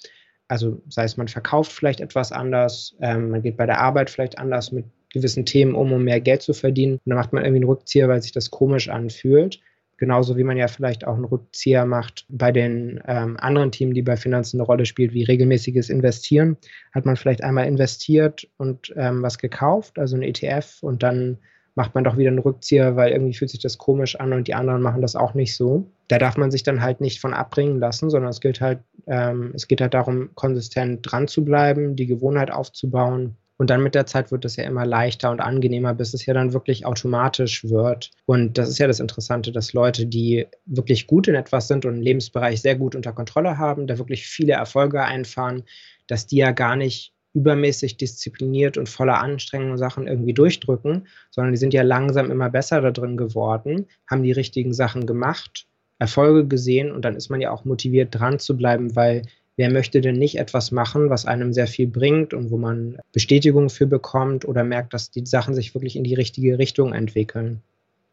[0.48, 4.38] Also sei es, man verkauft vielleicht etwas anders, ähm, man geht bei der Arbeit vielleicht
[4.38, 6.94] anders mit gewissen Themen um, um mehr Geld zu verdienen.
[6.94, 9.60] Und dann macht man irgendwie einen Rückzieher, weil sich das komisch anfühlt.
[9.98, 14.04] Genauso wie man ja vielleicht auch einen Rückzieher macht bei den ähm, anderen Themen, die
[14.04, 16.58] bei Finanzen eine Rolle spielt, wie regelmäßiges Investieren.
[16.94, 21.40] Hat man vielleicht einmal investiert und ähm, was gekauft, also ein ETF, und dann
[21.74, 24.56] macht man doch wieder einen Rückzieher, weil irgendwie fühlt sich das komisch an und die
[24.56, 25.92] anderen machen das auch nicht so.
[26.08, 29.52] Da darf man sich dann halt nicht von abbringen lassen, sondern es gilt halt, ähm,
[29.56, 34.06] es geht halt darum, konsistent dran zu bleiben, die Gewohnheit aufzubauen und dann mit der
[34.06, 38.12] Zeit wird es ja immer leichter und angenehmer, bis es ja dann wirklich automatisch wird.
[38.26, 41.94] Und das ist ja das Interessante, dass Leute, die wirklich gut in etwas sind und
[41.94, 45.64] einen Lebensbereich sehr gut unter Kontrolle haben, da wirklich viele Erfolge einfahren,
[46.06, 51.60] dass die ja gar nicht übermäßig diszipliniert und voller Anstrengung Sachen irgendwie durchdrücken, sondern die
[51.60, 55.68] sind ja langsam immer besser da drin geworden, haben die richtigen Sachen gemacht,
[56.00, 59.24] Erfolge gesehen und dann ist man ja auch motiviert dran zu bleiben, weil
[59.58, 63.70] wer möchte denn nicht etwas machen, was einem sehr viel bringt und wo man Bestätigung
[63.70, 67.62] für bekommt oder merkt, dass die Sachen sich wirklich in die richtige Richtung entwickeln.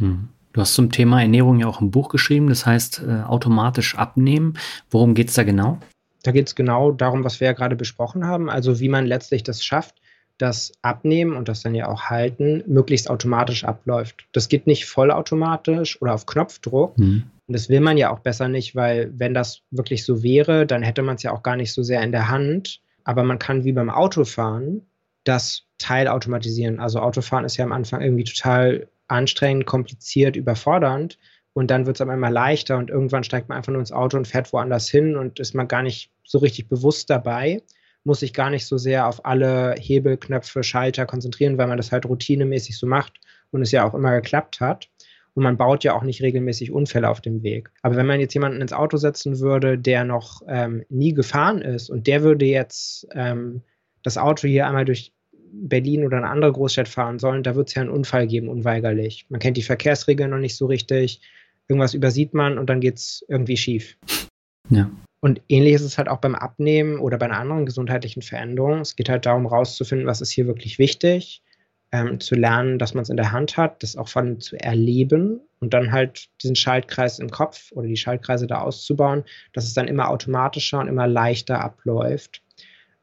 [0.01, 0.29] Hm.
[0.53, 4.55] Du hast zum Thema Ernährung ja auch ein Buch geschrieben, das heißt äh, automatisch abnehmen.
[4.89, 5.79] Worum geht es da genau?
[6.23, 9.43] Da geht es genau darum, was wir ja gerade besprochen haben, also wie man letztlich
[9.43, 9.97] das schafft,
[10.39, 14.27] dass Abnehmen und das dann ja auch Halten möglichst automatisch abläuft.
[14.33, 17.25] Das geht nicht vollautomatisch oder auf Knopfdruck, hm.
[17.47, 20.83] Und das will man ja auch besser nicht, weil wenn das wirklich so wäre, dann
[20.83, 22.81] hätte man es ja auch gar nicht so sehr in der Hand.
[23.05, 24.87] Aber man kann wie beim Autofahren
[25.25, 26.81] das teilautomatisieren.
[26.81, 31.19] Also Autofahren ist ja am Anfang irgendwie total anstrengend, kompliziert, überfordernd.
[31.53, 34.27] Und dann wird es immer leichter und irgendwann steigt man einfach nur ins Auto und
[34.27, 37.63] fährt woanders hin und ist man gar nicht so richtig bewusst dabei,
[38.03, 42.07] muss sich gar nicht so sehr auf alle Hebelknöpfe, Schalter konzentrieren, weil man das halt
[42.07, 43.21] routinemäßig so macht
[43.53, 44.89] und es ja auch immer geklappt hat.
[45.35, 47.71] Und man baut ja auch nicht regelmäßig Unfälle auf dem Weg.
[47.83, 51.91] Aber wenn man jetzt jemanden ins Auto setzen würde, der noch ähm, nie gefahren ist
[51.91, 53.63] und der würde jetzt ähm,
[54.03, 55.13] das Auto hier einmal durch
[55.53, 59.27] Berlin oder eine andere Großstadt fahren sollen, da wird es ja einen Unfall geben, unweigerlich.
[59.29, 61.21] Man kennt die Verkehrsregeln noch nicht so richtig,
[61.69, 63.97] irgendwas übersieht man und dann geht es irgendwie schief.
[64.71, 64.91] Ja.
[65.21, 68.81] Und ähnlich ist es halt auch beim Abnehmen oder bei einer anderen gesundheitlichen Veränderung.
[68.81, 71.43] Es geht halt darum, rauszufinden, was ist hier wirklich wichtig
[71.95, 75.41] ähm, zu lernen, dass man es in der Hand hat, das auch von zu erleben
[75.61, 79.23] und dann halt diesen Schaltkreis im Kopf oder die Schaltkreise da auszubauen,
[79.53, 82.43] dass es dann immer automatischer und immer leichter abläuft.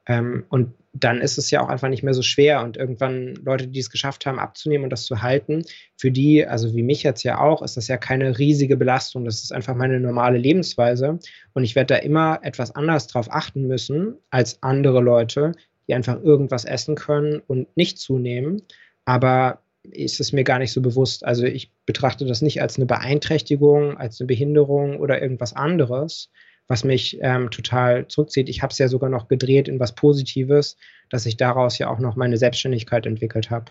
[0.08, 2.62] Ähm, und dann ist es ja auch einfach nicht mehr so schwer.
[2.66, 5.64] Und irgendwann Leute, die es geschafft haben, abzunehmen und das zu halten,
[5.96, 9.24] für die, also wie mich jetzt ja auch, ist das ja keine riesige Belastung.
[9.24, 11.18] Das ist einfach meine normale Lebensweise.
[11.54, 15.54] Und ich werde da immer etwas anders drauf achten müssen als andere Leute,
[15.92, 18.62] die einfach irgendwas essen können und nicht zunehmen.
[19.04, 21.26] Aber ist es mir gar nicht so bewusst.
[21.26, 26.30] Also ich betrachte das nicht als eine Beeinträchtigung, als eine Behinderung oder irgendwas anderes,
[26.68, 28.48] was mich ähm, total zurückzieht.
[28.48, 30.78] Ich habe es ja sogar noch gedreht in was Positives,
[31.10, 33.66] dass ich daraus ja auch noch meine Selbstständigkeit entwickelt habe.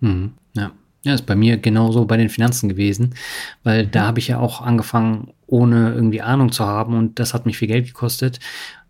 [0.00, 0.72] Mhm, ja.
[1.04, 3.14] Ja, ist bei mir genauso bei den Finanzen gewesen,
[3.62, 7.46] weil da habe ich ja auch angefangen, ohne irgendwie Ahnung zu haben und das hat
[7.46, 8.40] mich viel Geld gekostet.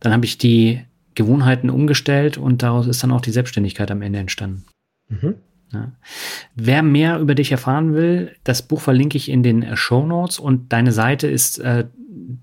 [0.00, 0.80] Dann habe ich die
[1.18, 4.64] Gewohnheiten umgestellt und daraus ist dann auch die Selbstständigkeit am Ende entstanden.
[5.08, 5.34] Mhm.
[5.72, 5.92] Ja.
[6.54, 10.72] Wer mehr über dich erfahren will, das Buch verlinke ich in den Show Notes und
[10.72, 11.84] deine Seite ist äh,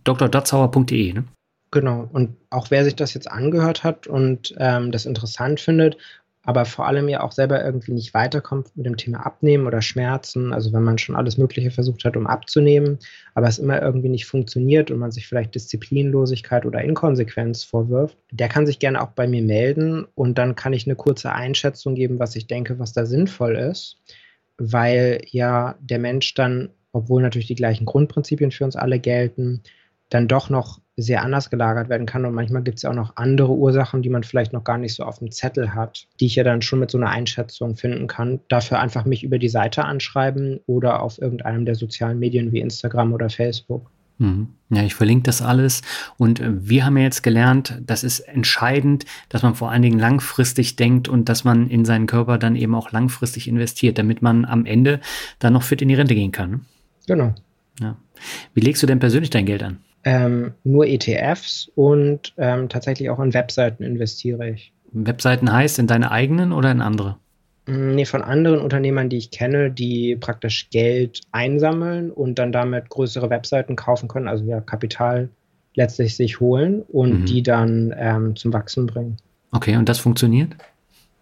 [0.04, 1.14] drdotzauer.de.
[1.14, 1.24] Ne?
[1.72, 2.08] Genau.
[2.12, 5.98] Und auch wer sich das jetzt angehört hat und ähm, das interessant findet
[6.46, 10.54] aber vor allem ja auch selber irgendwie nicht weiterkommt mit dem Thema Abnehmen oder Schmerzen.
[10.54, 13.00] Also wenn man schon alles Mögliche versucht hat, um abzunehmen,
[13.34, 18.48] aber es immer irgendwie nicht funktioniert und man sich vielleicht Disziplinlosigkeit oder Inkonsequenz vorwirft, der
[18.48, 22.20] kann sich gerne auch bei mir melden und dann kann ich eine kurze Einschätzung geben,
[22.20, 23.98] was ich denke, was da sinnvoll ist,
[24.58, 29.64] weil ja der Mensch dann, obwohl natürlich die gleichen Grundprinzipien für uns alle gelten,
[30.10, 32.26] dann doch noch sehr anders gelagert werden kann.
[32.26, 34.96] Und manchmal gibt es ja auch noch andere Ursachen, die man vielleicht noch gar nicht
[34.96, 38.08] so auf dem Zettel hat, die ich ja dann schon mit so einer Einschätzung finden
[38.08, 38.40] kann.
[38.48, 43.14] Dafür einfach mich über die Seite anschreiben oder auf irgendeinem der sozialen Medien wie Instagram
[43.14, 43.92] oder Facebook.
[44.18, 44.48] Mhm.
[44.70, 45.82] Ja, ich verlinke das alles.
[46.18, 50.00] Und äh, wir haben ja jetzt gelernt, das ist entscheidend, dass man vor allen Dingen
[50.00, 54.46] langfristig denkt und dass man in seinen Körper dann eben auch langfristig investiert, damit man
[54.46, 55.02] am Ende
[55.40, 56.66] dann noch fit in die Rente gehen kann.
[57.08, 57.36] Genau.
[57.82, 57.98] Ja.
[58.54, 59.80] Wie legst du denn persönlich dein Geld an?
[60.06, 64.72] Ähm, nur ETFs und ähm, tatsächlich auch in Webseiten investiere ich.
[64.92, 67.18] Webseiten heißt in deine eigenen oder in andere?
[67.66, 72.90] Mm, nee, von anderen Unternehmern, die ich kenne, die praktisch Geld einsammeln und dann damit
[72.90, 75.30] größere Webseiten kaufen können, also ja Kapital
[75.74, 77.26] letztlich sich holen und mhm.
[77.26, 79.18] die dann ähm, zum Wachsen bringen.
[79.52, 80.56] Okay, und das funktioniert?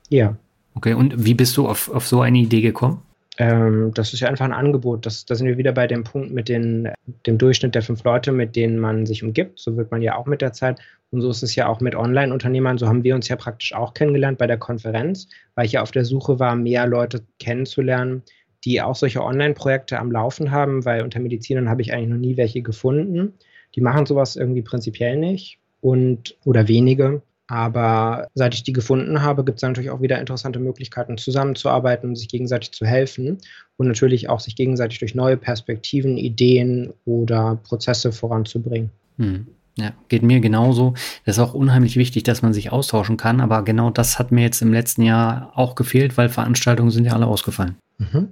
[0.10, 0.36] Ja.
[0.76, 3.02] Okay, und wie bist du auf, auf so eine Idee gekommen?
[3.40, 5.06] Ähm, das ist ja einfach ein Angebot.
[5.06, 6.90] Das, da sind wir wieder bei dem Punkt mit den,
[7.26, 9.60] dem Durchschnitt der fünf Leute, mit denen man sich umgibt.
[9.60, 10.80] So wird man ja auch mit der Zeit.
[11.12, 12.78] Und so ist es ja auch mit Online-Unternehmern.
[12.78, 15.92] So haben wir uns ja praktisch auch kennengelernt bei der Konferenz, weil ich ja auf
[15.92, 18.24] der Suche war, mehr Leute kennenzulernen,
[18.66, 22.38] die auch solche Online-Projekte am Laufen haben, weil unter Medizinern habe ich eigentlich noch nie
[22.38, 23.34] welche gefunden.
[23.76, 27.22] Die machen sowas irgendwie prinzipiell nicht und oder wenige.
[27.54, 32.16] Aber seit ich die gefunden habe, gibt es natürlich auch wieder interessante Möglichkeiten, zusammenzuarbeiten und
[32.16, 33.38] sich gegenseitig zu helfen
[33.78, 38.90] und natürlich auch sich gegenseitig durch neue Perspektiven, Ideen oder Prozesse voranzubringen.
[39.20, 39.46] Hm.
[39.78, 40.96] Ja, geht mir genauso.
[41.26, 43.40] Das ist auch unheimlich wichtig, dass man sich austauschen kann.
[43.40, 47.14] Aber genau das hat mir jetzt im letzten Jahr auch gefehlt, weil Veranstaltungen sind ja
[47.14, 47.76] alle ausgefallen.
[48.00, 48.30] Mhm.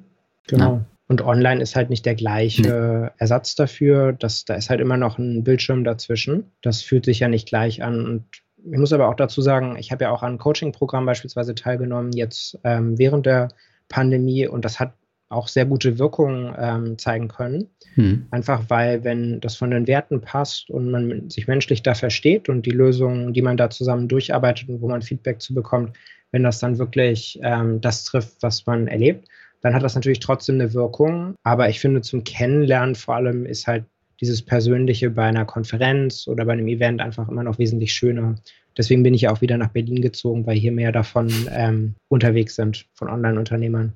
[0.48, 0.74] Genau.
[0.74, 0.86] Ja.
[1.08, 3.10] Und online ist halt nicht der gleiche nee.
[3.18, 4.14] Ersatz dafür.
[4.14, 6.46] Das, da ist halt immer noch ein Bildschirm dazwischen.
[6.64, 8.04] Das fühlt sich ja nicht gleich an.
[8.04, 8.24] Und
[8.64, 12.60] ich muss aber auch dazu sagen, ich habe ja auch an Coaching-Programmen beispielsweise teilgenommen, jetzt
[12.64, 13.50] ähm, während der
[13.90, 14.94] Pandemie und das hat
[15.30, 17.70] auch sehr gute Wirkungen ähm, zeigen können.
[17.96, 18.28] Hm.
[18.32, 22.66] Einfach weil, wenn das von den Werten passt und man sich menschlich da versteht und
[22.66, 25.96] die Lösungen, die man da zusammen durcharbeitet und wo man Feedback zu bekommt,
[26.32, 29.28] wenn das dann wirklich ähm, das trifft, was man erlebt,
[29.62, 31.36] dann hat das natürlich trotzdem eine Wirkung.
[31.44, 33.86] Aber ich finde, zum Kennenlernen vor allem ist halt
[34.22, 38.36] dieses Persönliche bei einer Konferenz oder bei einem Event einfach immer noch wesentlich schöner.
[38.78, 42.86] Deswegen bin ich auch wieder nach Berlin gezogen, weil hier mehr davon ähm, unterwegs sind,
[42.94, 43.94] von Online-Unternehmern.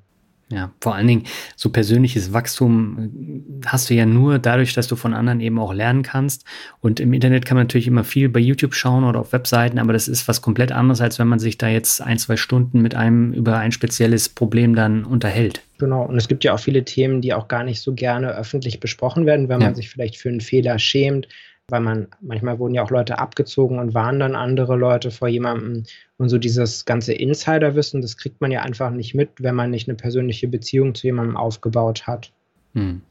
[0.51, 1.23] Ja, vor allen Dingen
[1.55, 6.03] so persönliches Wachstum hast du ja nur dadurch, dass du von anderen eben auch lernen
[6.03, 6.45] kannst.
[6.81, 9.91] Und im Internet kann man natürlich immer viel bei YouTube schauen oder auf Webseiten, aber
[9.91, 12.93] das ist was komplett anderes, als wenn man sich da jetzt ein, zwei Stunden mit
[12.93, 15.63] einem über ein spezielles Problem dann unterhält.
[15.79, 18.79] Genau, und es gibt ja auch viele Themen, die auch gar nicht so gerne öffentlich
[18.79, 19.67] besprochen werden, wenn ja.
[19.67, 21.27] man sich vielleicht für einen Fehler schämt,
[21.69, 25.83] weil man manchmal wurden ja auch Leute abgezogen und waren dann andere Leute vor jemandem.
[26.17, 29.87] Und so dieses ganze Insiderwissen, das kriegt man ja einfach nicht mit, wenn man nicht
[29.87, 32.31] eine persönliche Beziehung zu jemandem aufgebaut hat.
[32.73, 33.01] Hm.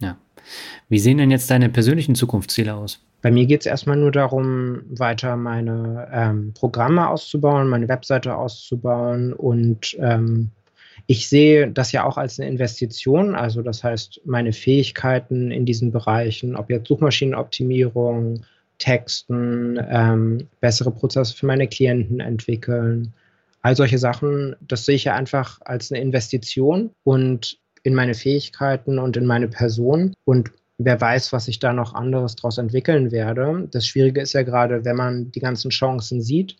[0.00, 0.18] Ja.
[0.88, 3.04] Wie sehen denn jetzt deine persönlichen Zukunftsziele aus?
[3.22, 9.32] Bei mir geht es erstmal nur darum, weiter meine ähm, Programme auszubauen, meine Webseite auszubauen
[9.32, 10.50] und ähm,
[11.06, 15.92] ich sehe das ja auch als eine Investition, also das heißt, meine Fähigkeiten in diesen
[15.92, 18.44] Bereichen, ob jetzt Suchmaschinenoptimierung,
[18.78, 23.12] Texten, ähm, bessere Prozesse für meine Klienten entwickeln,
[23.62, 28.98] all solche Sachen, das sehe ich ja einfach als eine Investition und in meine Fähigkeiten
[28.98, 30.14] und in meine Person.
[30.24, 33.68] Und wer weiß, was ich da noch anderes daraus entwickeln werde.
[33.70, 36.56] Das Schwierige ist ja gerade, wenn man die ganzen Chancen sieht,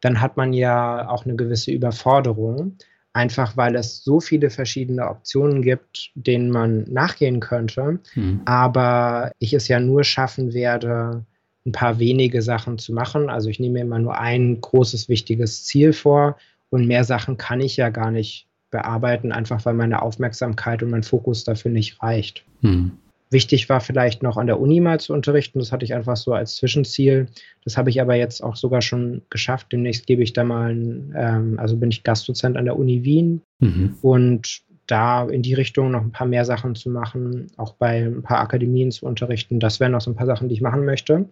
[0.00, 2.76] dann hat man ja auch eine gewisse Überforderung
[3.16, 7.98] einfach weil es so viele verschiedene Optionen gibt, denen man nachgehen könnte.
[8.14, 8.42] Mhm.
[8.44, 11.24] Aber ich es ja nur schaffen werde,
[11.64, 13.30] ein paar wenige Sachen zu machen.
[13.30, 16.36] Also ich nehme mir immer nur ein großes, wichtiges Ziel vor
[16.68, 21.02] und mehr Sachen kann ich ja gar nicht bearbeiten, einfach weil meine Aufmerksamkeit und mein
[21.02, 22.44] Fokus dafür nicht reicht.
[22.60, 22.98] Mhm.
[23.30, 25.58] Wichtig war vielleicht noch an der Uni mal zu unterrichten.
[25.58, 27.26] Das hatte ich einfach so als Zwischenziel.
[27.64, 29.72] Das habe ich aber jetzt auch sogar schon geschafft.
[29.72, 33.42] Demnächst gebe ich da mal, ein, ähm, also bin ich Gastdozent an der Uni Wien.
[33.58, 33.96] Mhm.
[34.00, 38.22] Und da in die Richtung noch ein paar mehr Sachen zu machen, auch bei ein
[38.22, 39.58] paar Akademien zu unterrichten.
[39.58, 41.28] Das wären noch so ein paar Sachen, die ich machen möchte.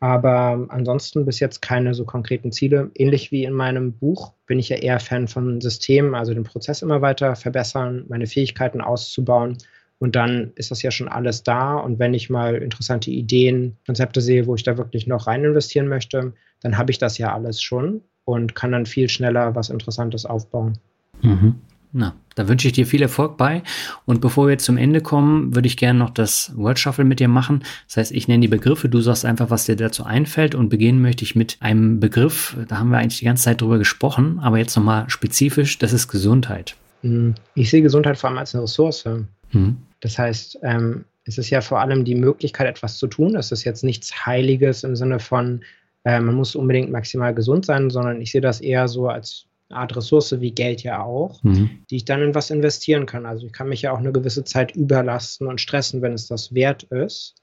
[0.00, 2.90] Aber ansonsten bis jetzt keine so konkreten Ziele.
[2.94, 6.82] Ähnlich wie in meinem Buch bin ich ja eher Fan von Systemen, also den Prozess
[6.82, 9.58] immer weiter verbessern, meine Fähigkeiten auszubauen.
[9.98, 11.74] Und dann ist das ja schon alles da.
[11.76, 15.88] Und wenn ich mal interessante Ideen, Konzepte sehe, wo ich da wirklich noch rein investieren
[15.88, 20.24] möchte, dann habe ich das ja alles schon und kann dann viel schneller was Interessantes
[20.24, 20.78] aufbauen.
[21.22, 21.56] Mhm.
[21.92, 23.62] Na, da wünsche ich dir viel Erfolg bei.
[24.04, 27.28] Und bevor wir zum Ende kommen, würde ich gerne noch das Word Shuffle mit dir
[27.28, 27.64] machen.
[27.86, 30.54] Das heißt, ich nenne die Begriffe, du sagst einfach, was dir dazu einfällt.
[30.54, 33.78] Und beginnen möchte ich mit einem Begriff, da haben wir eigentlich die ganze Zeit drüber
[33.78, 36.76] gesprochen, aber jetzt nochmal spezifisch, das ist Gesundheit.
[37.00, 39.08] Hm, ich sehe Gesundheit vor allem als eine Ressource.
[39.52, 39.78] Mhm.
[40.00, 43.36] Das heißt, ähm, es ist ja vor allem die Möglichkeit, etwas zu tun.
[43.36, 45.62] Es ist jetzt nichts Heiliges im Sinne von,
[46.04, 49.80] äh, man muss unbedingt maximal gesund sein, sondern ich sehe das eher so als eine
[49.80, 51.70] Art Ressource wie Geld ja auch, mhm.
[51.90, 53.26] die ich dann in was investieren kann.
[53.26, 56.54] Also ich kann mich ja auch eine gewisse Zeit überlasten und stressen, wenn es das
[56.54, 57.34] wert ist.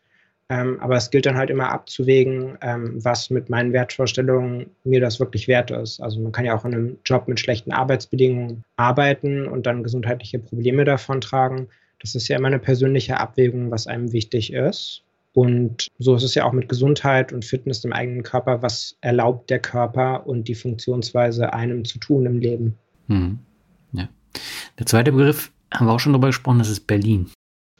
[0.48, 5.20] Ähm, aber es gilt dann halt immer abzuwägen, ähm, was mit meinen Wertvorstellungen mir das
[5.20, 6.00] wirklich wert ist.
[6.00, 10.38] Also man kann ja auch in einem Job mit schlechten Arbeitsbedingungen arbeiten und dann gesundheitliche
[10.38, 11.68] Probleme davon tragen.
[12.00, 15.04] Das ist ja immer eine persönliche Abwägung, was einem wichtig ist.
[15.34, 18.62] Und so ist es ja auch mit Gesundheit und Fitness im eigenen Körper.
[18.62, 22.76] Was erlaubt der Körper und die Funktionsweise einem zu tun im Leben?
[23.08, 23.40] Hm.
[23.92, 24.08] Ja.
[24.80, 27.30] Der zweite Begriff, haben wir auch schon darüber gesprochen, das ist Berlin.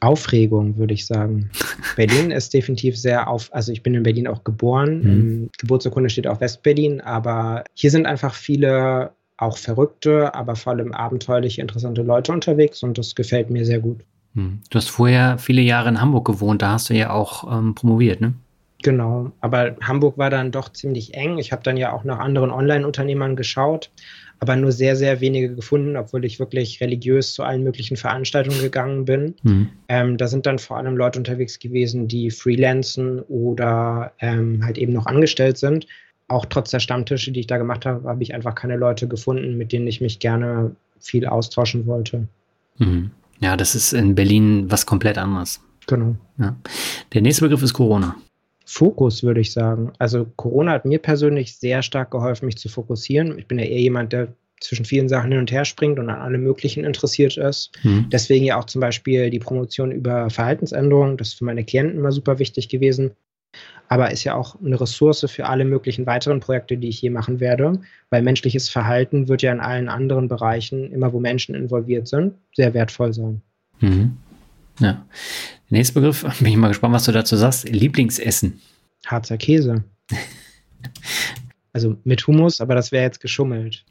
[0.00, 1.50] Aufregung, würde ich sagen.
[1.96, 5.00] Berlin ist definitiv sehr auf, also ich bin in Berlin auch geboren.
[5.02, 5.50] Mhm.
[5.56, 11.60] Geburtsurkunde steht auch Westberlin, aber hier sind einfach viele auch verrückte, aber vor allem abenteuerliche,
[11.60, 14.00] interessante Leute unterwegs und das gefällt mir sehr gut.
[14.34, 14.60] Hm.
[14.70, 18.20] Du hast vorher viele Jahre in Hamburg gewohnt, da hast du ja auch ähm, promoviert,
[18.20, 18.34] ne?
[18.82, 21.38] Genau, aber Hamburg war dann doch ziemlich eng.
[21.38, 23.90] Ich habe dann ja auch nach anderen Online-Unternehmern geschaut,
[24.38, 29.06] aber nur sehr, sehr wenige gefunden, obwohl ich wirklich religiös zu allen möglichen Veranstaltungen gegangen
[29.06, 29.34] bin.
[29.42, 29.68] Mhm.
[29.88, 34.92] Ähm, da sind dann vor allem Leute unterwegs gewesen, die freelancen oder ähm, halt eben
[34.92, 35.86] noch angestellt sind.
[36.28, 39.56] Auch trotz der Stammtische, die ich da gemacht habe, habe ich einfach keine Leute gefunden,
[39.56, 42.26] mit denen ich mich gerne viel austauschen wollte.
[42.78, 43.10] Mhm.
[43.40, 45.60] Ja, das ist in Berlin was komplett anderes.
[45.86, 46.16] Genau.
[46.38, 46.56] Ja.
[47.12, 48.16] Der nächste Begriff ist Corona.
[48.64, 49.92] Fokus, würde ich sagen.
[49.98, 53.38] Also Corona hat mir persönlich sehr stark geholfen, mich zu fokussieren.
[53.38, 54.28] Ich bin ja eher jemand, der
[54.60, 57.70] zwischen vielen Sachen hin und her springt und an allem Möglichen interessiert ist.
[57.84, 58.06] Mhm.
[58.10, 61.16] Deswegen ja auch zum Beispiel die Promotion über Verhaltensänderungen.
[61.18, 63.12] Das ist für meine Klienten immer super wichtig gewesen
[63.88, 67.40] aber ist ja auch eine Ressource für alle möglichen weiteren Projekte, die ich je machen
[67.40, 67.80] werde,
[68.10, 72.74] weil menschliches Verhalten wird ja in allen anderen Bereichen, immer wo Menschen involviert sind, sehr
[72.74, 73.42] wertvoll sein.
[73.80, 74.16] Mhm.
[74.80, 75.04] Ja.
[75.70, 77.68] Der nächste Begriff, bin ich mal gespannt, was du dazu sagst.
[77.68, 78.60] Lieblingsessen.
[79.06, 79.84] Harzer Käse.
[81.72, 83.84] also mit Hummus, aber das wäre jetzt geschummelt.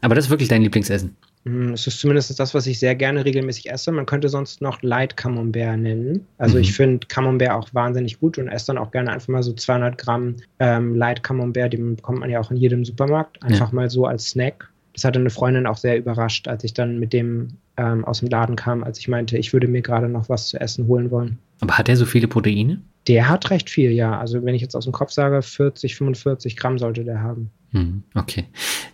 [0.00, 1.16] aber das ist wirklich dein Lieblingsessen.
[1.44, 3.92] Mm, es ist zumindest das, was ich sehr gerne regelmäßig esse.
[3.92, 6.26] Man könnte sonst noch Light Camembert nennen.
[6.38, 6.62] Also mhm.
[6.62, 9.98] ich finde Camembert auch wahnsinnig gut und esse dann auch gerne einfach mal so 200
[9.98, 11.72] Gramm ähm, Light Camembert.
[11.72, 13.42] Den bekommt man ja auch in jedem Supermarkt.
[13.42, 13.74] Einfach ja.
[13.74, 14.68] mal so als Snack.
[14.94, 18.28] Das hatte eine Freundin auch sehr überrascht, als ich dann mit dem ähm, aus dem
[18.28, 21.38] Laden kam, als ich meinte, ich würde mir gerade noch was zu essen holen wollen.
[21.60, 22.82] Aber hat der so viele Proteine?
[23.08, 24.18] Der hat recht viel, ja.
[24.18, 27.50] Also wenn ich jetzt aus dem Kopf sage, 40, 45 Gramm sollte der haben.
[27.72, 28.44] Mhm, okay.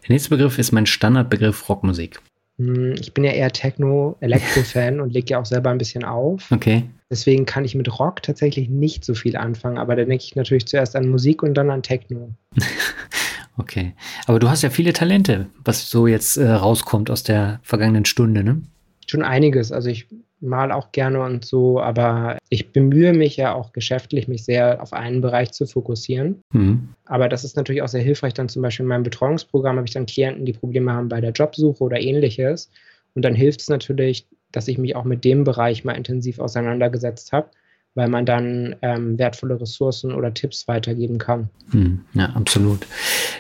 [0.02, 2.20] Der nächste Begriff ist mein Standardbegriff Rockmusik.
[2.58, 6.50] Hm, ich bin ja eher Techno-Elektro-Fan und lege ja auch selber ein bisschen auf.
[6.50, 6.84] Okay.
[7.10, 10.66] Deswegen kann ich mit Rock tatsächlich nicht so viel anfangen, aber da denke ich natürlich
[10.66, 12.34] zuerst an Musik und dann an Techno.
[13.56, 13.94] okay.
[14.26, 18.44] Aber du hast ja viele Talente, was so jetzt äh, rauskommt aus der vergangenen Stunde,
[18.44, 18.60] ne?
[19.06, 19.72] Schon einiges.
[19.72, 20.06] Also ich
[20.40, 24.92] mal auch gerne und so, aber ich bemühe mich ja auch geschäftlich, mich sehr auf
[24.92, 26.40] einen Bereich zu fokussieren.
[26.52, 26.90] Mhm.
[27.04, 28.34] Aber das ist natürlich auch sehr hilfreich.
[28.34, 31.32] Dann zum Beispiel in meinem Betreuungsprogramm habe ich dann Klienten, die Probleme haben bei der
[31.32, 32.70] Jobsuche oder ähnliches.
[33.14, 37.32] Und dann hilft es natürlich, dass ich mich auch mit dem Bereich mal intensiv auseinandergesetzt
[37.32, 37.50] habe,
[37.94, 41.50] weil man dann ähm, wertvolle Ressourcen oder Tipps weitergeben kann.
[41.72, 42.02] Mhm.
[42.14, 42.86] Ja, absolut.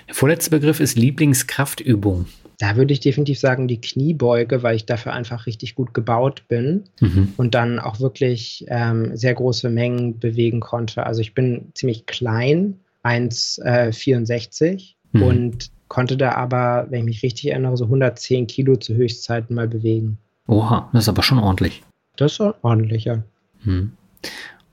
[0.08, 2.26] Der vorletzte Begriff ist Lieblingskraftübung.
[2.58, 6.84] Da würde ich definitiv sagen, die Kniebeuge, weil ich dafür einfach richtig gut gebaut bin
[7.00, 7.32] mhm.
[7.36, 11.06] und dann auch wirklich ähm, sehr große Mengen bewegen konnte.
[11.06, 14.78] Also ich bin ziemlich klein, 1,64 äh,
[15.12, 15.22] mhm.
[15.22, 19.68] und konnte da aber, wenn ich mich richtig erinnere, so 110 Kilo zu Höchstzeiten mal
[19.68, 20.18] bewegen.
[20.48, 21.82] Oha, das ist aber schon ordentlich.
[22.16, 23.22] Das ist ordentlich, ja.
[23.62, 23.92] Mhm.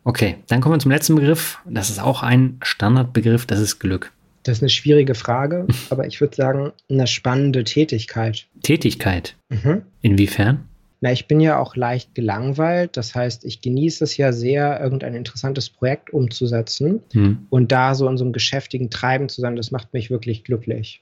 [0.04, 1.60] Okay, dann kommen wir zum letzten Begriff.
[1.66, 4.12] Das ist auch ein Standardbegriff, das ist Glück.
[4.46, 8.48] Das ist eine schwierige Frage, aber ich würde sagen, eine spannende Tätigkeit.
[8.62, 9.36] Tätigkeit?
[9.50, 9.82] Mhm.
[10.02, 10.66] Inwiefern?
[11.02, 12.96] Na, ich bin ja auch leicht gelangweilt.
[12.96, 17.46] Das heißt, ich genieße es ja sehr, irgendein interessantes Projekt umzusetzen hm.
[17.50, 21.02] und da so in so einem geschäftigen Treiben zu sein, das macht mich wirklich glücklich.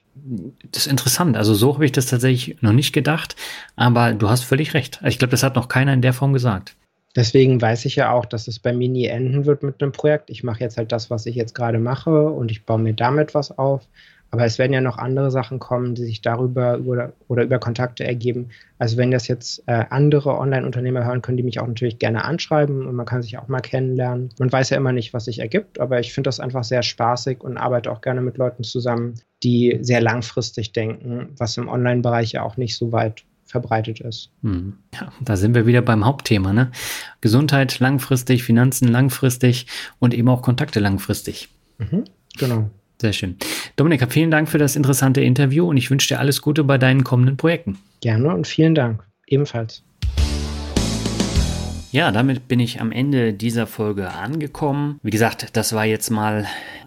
[0.72, 1.36] Das ist interessant.
[1.36, 3.36] Also so habe ich das tatsächlich noch nicht gedacht,
[3.76, 5.00] aber du hast völlig recht.
[5.04, 6.76] Ich glaube, das hat noch keiner in der Form gesagt.
[7.16, 10.30] Deswegen weiß ich ja auch, dass es bei mir nie enden wird mit einem Projekt.
[10.30, 13.34] Ich mache jetzt halt das, was ich jetzt gerade mache und ich baue mir damit
[13.34, 13.86] was auf.
[14.34, 18.02] Aber es werden ja noch andere Sachen kommen, die sich darüber oder, oder über Kontakte
[18.02, 18.48] ergeben.
[18.80, 22.84] Also wenn das jetzt äh, andere Online-Unternehmer hören, können die mich auch natürlich gerne anschreiben
[22.84, 24.30] und man kann sich auch mal kennenlernen.
[24.40, 27.44] Man weiß ja immer nicht, was sich ergibt, aber ich finde das einfach sehr spaßig
[27.44, 32.42] und arbeite auch gerne mit Leuten zusammen, die sehr langfristig denken, was im Online-Bereich ja
[32.42, 33.22] auch nicht so weit
[33.54, 34.32] verbreitet ist.
[34.42, 34.72] Hm.
[34.92, 36.72] Ja, da sind wir wieder beim Hauptthema, ne?
[37.20, 39.68] Gesundheit langfristig, Finanzen langfristig
[40.00, 41.50] und eben auch Kontakte langfristig.
[41.78, 42.02] Mhm,
[42.36, 42.68] genau.
[43.00, 43.36] Sehr schön.
[43.76, 47.04] Dominika, vielen Dank für das interessante Interview und ich wünsche dir alles Gute bei deinen
[47.04, 47.78] kommenden Projekten.
[48.00, 49.04] Gerne und vielen Dank.
[49.28, 49.84] Ebenfalls.
[51.92, 54.98] Ja, damit bin ich am Ende dieser Folge angekommen.
[55.04, 56.44] Wie gesagt, das war jetzt mal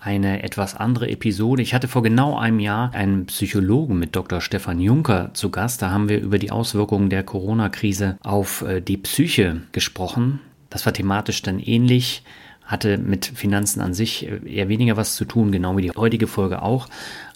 [0.08, 1.62] eine etwas andere Episode.
[1.62, 4.40] Ich hatte vor genau einem Jahr einen Psychologen mit Dr.
[4.40, 5.82] Stefan Juncker zu Gast.
[5.82, 10.40] Da haben wir über die Auswirkungen der Corona-Krise auf äh, die Psyche gesprochen.
[10.70, 12.24] Das war thematisch dann ähnlich
[12.64, 16.28] hatte mit Finanzen an sich äh, eher weniger was zu tun, genau wie die heutige
[16.28, 16.88] Folge auch.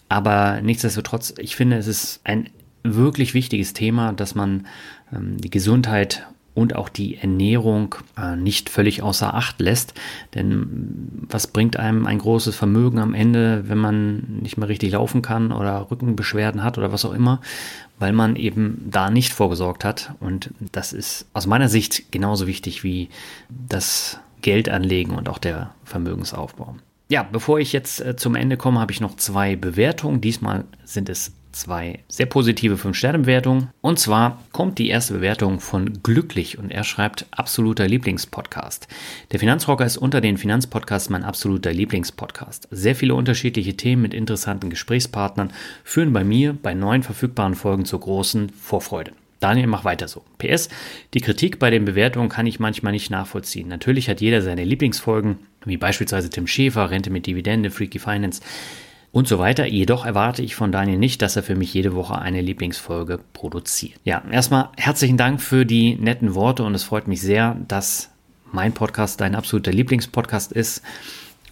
[0.08, 2.50] Aber nichtsdestotrotz, ich finde, es ist ein
[2.84, 4.66] wirklich wichtiges Thema, dass man
[5.14, 9.94] ähm, die Gesundheit und auch die Ernährung äh, nicht völlig außer Acht lässt.
[10.36, 15.22] Denn was bringt einem ein großes Vermögen am Ende, wenn man nicht mehr richtig laufen
[15.22, 17.42] kann oder Rückenbeschwerden hat oder was auch immer,
[18.00, 20.14] weil man eben da nicht vorgesorgt hat.
[20.20, 23.10] Und das ist aus meiner Sicht genauso wichtig wie
[23.50, 26.76] das Geld anlegen und auch der Vermögensaufbau.
[27.10, 30.22] Ja, bevor ich jetzt äh, zum Ende komme, habe ich noch zwei Bewertungen.
[30.22, 33.70] Diesmal sind es zwei sehr positive 5-Sterne-Bewertungen.
[33.82, 38.88] Und zwar kommt die erste Bewertung von Glücklich und er schreibt absoluter Lieblingspodcast.
[39.32, 42.68] Der Finanzrocker ist unter den Finanzpodcasts mein absoluter Lieblingspodcast.
[42.72, 48.00] Sehr viele unterschiedliche Themen mit interessanten Gesprächspartnern führen bei mir bei neuen verfügbaren Folgen zur
[48.00, 49.12] großen Vorfreude.
[49.42, 50.24] Daniel, mach weiter so.
[50.38, 50.70] PS,
[51.16, 53.68] die Kritik bei den Bewertungen kann ich manchmal nicht nachvollziehen.
[53.68, 58.42] Natürlich hat jeder seine Lieblingsfolgen, wie beispielsweise Tim Schäfer, Rente mit Dividende, Freaky Finance
[59.12, 59.66] und so weiter.
[59.66, 64.00] Jedoch erwarte ich von Daniel nicht, dass er für mich jede Woche eine Lieblingsfolge produziert.
[64.04, 68.10] Ja, erstmal herzlichen Dank für die netten Worte und es freut mich sehr, dass
[68.52, 70.82] mein Podcast dein absoluter Lieblingspodcast ist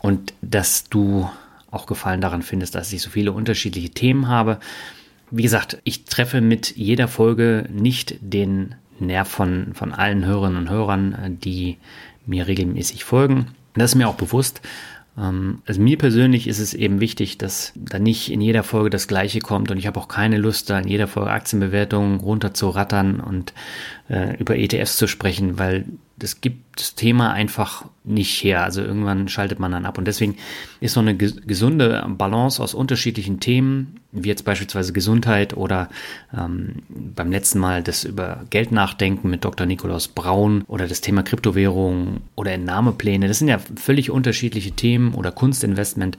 [0.02, 1.30] und dass du
[1.72, 4.60] auch Gefallen daran findest, dass ich so viele unterschiedliche Themen habe.
[5.32, 10.70] Wie gesagt, ich treffe mit jeder Folge nicht den Nerv von, von allen Hörerinnen und
[10.70, 11.78] Hörern, die
[12.26, 13.48] mir regelmäßig folgen.
[13.76, 14.62] Das ist mir auch bewusst.
[15.20, 19.08] Ähm, also mir persönlich ist es eben wichtig, dass da nicht in jeder Folge das
[19.08, 22.70] Gleiche kommt und ich habe auch keine Lust, da in jeder Folge Aktienbewertungen runter zu
[22.70, 23.54] rattern und
[24.10, 25.86] äh, über ETFs zu sprechen, weil
[26.18, 28.64] das gibt das Thema einfach nicht her.
[28.64, 29.98] Also irgendwann schaltet man dann ab.
[29.98, 30.38] Und deswegen
[30.82, 35.90] ist so eine gesunde Balance aus unterschiedlichen Themen, wie jetzt beispielsweise Gesundheit oder
[36.36, 39.68] ähm, beim letzten Mal das über Geld nachdenken mit Dr.
[39.68, 43.28] Nikolaus Braun oder das Thema Kryptowährung oder Entnahmepläne.
[43.28, 46.18] Das sind ja völlig unterschiedliche Themen oder Kunstinvestment.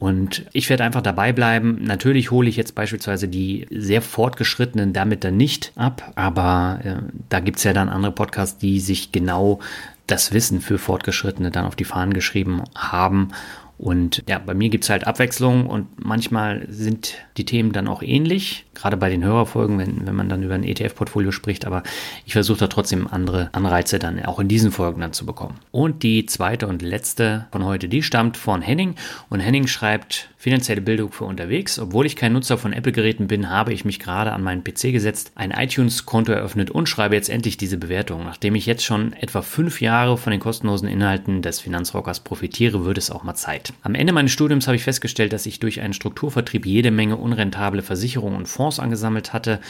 [0.00, 1.78] Und ich werde einfach dabei bleiben.
[1.84, 6.96] Natürlich hole ich jetzt beispielsweise die sehr fortgeschrittenen damit dann nicht ab, aber äh,
[7.28, 9.60] da gibt es ja dann andere Podcasts, die sich genau
[10.06, 13.28] das Wissen für Fortgeschrittene dann auf die Fahnen geschrieben haben
[13.76, 18.02] und ja, bei mir gibt es halt Abwechslung und manchmal sind die Themen dann auch
[18.02, 21.82] ähnlich, gerade bei den Hörerfolgen, wenn, wenn man dann über ein ETF-Portfolio spricht, aber
[22.24, 25.58] ich versuche da trotzdem andere Anreize dann auch in diesen Folgen dann zu bekommen.
[25.72, 28.94] Und die zweite und letzte von heute, die stammt von Henning
[29.28, 31.78] und Henning schreibt finanzielle Bildung für unterwegs.
[31.78, 35.32] Obwohl ich kein Nutzer von Apple-Geräten bin, habe ich mich gerade an meinen PC gesetzt,
[35.36, 38.24] ein iTunes-Konto eröffnet und schreibe jetzt endlich diese Bewertung.
[38.24, 42.98] Nachdem ich jetzt schon etwa fünf Jahre von den kostenlosen Inhalten des Finanzrockers profitiere, wird
[42.98, 43.63] es auch mal Zeit.
[43.82, 47.82] Am Ende meines Studiums habe ich festgestellt, dass ich durch einen Strukturvertrieb jede Menge unrentable
[47.82, 49.60] Versicherungen und Fonds angesammelt hatte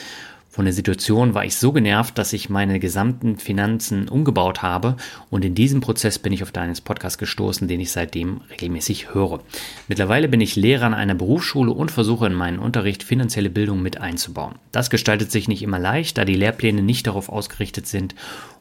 [0.55, 4.97] von der Situation war ich so genervt, dass ich meine gesamten Finanzen umgebaut habe
[5.29, 9.41] und in diesem Prozess bin ich auf deines Podcast gestoßen, den ich seitdem regelmäßig höre.
[9.89, 14.01] Mittlerweile bin ich Lehrer an einer Berufsschule und versuche in meinen Unterricht finanzielle Bildung mit
[14.01, 14.55] einzubauen.
[14.71, 18.15] Das gestaltet sich nicht immer leicht, da die Lehrpläne nicht darauf ausgerichtet sind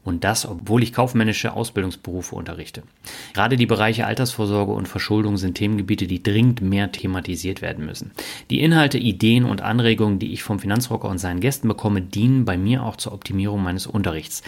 [0.04, 2.84] Und das, obwohl ich kaufmännische Ausbildungsberufe unterrichte.
[3.34, 8.12] Gerade die Bereiche Altersvorsorge und Verschuldung sind Themengebiete, die dringend mehr thematisiert werden müssen.
[8.50, 12.58] Die Inhalte, Ideen und Anregungen, die ich vom Finanzrocker und seinen Gästen bekomme, dienen bei
[12.58, 14.44] mir auch zur Optimierung meines Unterrichts.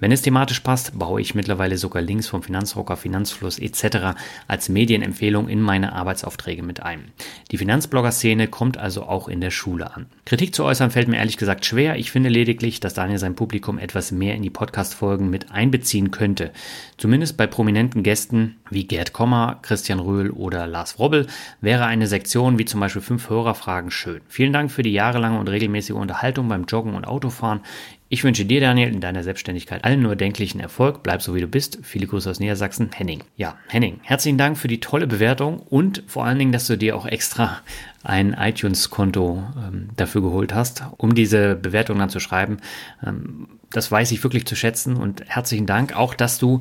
[0.00, 4.18] Wenn es thematisch passt, baue ich mittlerweile sogar Links vom Finanzrocker, Finanzfluss etc.
[4.46, 7.10] als Medienempfehlung in meine Arbeitsaufträge mit ein.
[7.50, 10.06] Die Finanzblogger-Szene kommt also auch in der Schule an.
[10.24, 11.96] Kritik zu äußern fällt mir ehrlich gesagt schwer.
[11.96, 14.50] Ich finde lediglich, dass Daniel sein Publikum etwas mehr in die
[14.98, 16.50] Podcast-Folgen mit einbeziehen könnte.
[16.96, 21.26] Zumindest bei prominenten Gästen wie Gerd Kommer, Christian Röhl oder Lars Wrobbel
[21.60, 24.20] wäre eine Sektion wie zum Beispiel fünf Hörerfragen schön.
[24.28, 27.60] Vielen Dank für die jahrelange und regelmäßige Unterhaltung beim Joggen und Autofahren.
[28.10, 31.02] Ich wünsche dir, Daniel, in deiner Selbstständigkeit allen nur denklichen Erfolg.
[31.02, 31.80] Bleib so, wie du bist.
[31.82, 32.88] Viele Grüße aus Niedersachsen.
[32.94, 33.22] Henning.
[33.36, 36.96] Ja, Henning, herzlichen Dank für die tolle Bewertung und vor allen Dingen, dass du dir
[36.96, 37.60] auch extra
[38.02, 42.56] ein iTunes-Konto ähm, dafür geholt hast, um diese Bewertung dann zu schreiben.
[43.06, 46.60] Ähm, das weiß ich wirklich zu schätzen und herzlichen Dank auch, dass du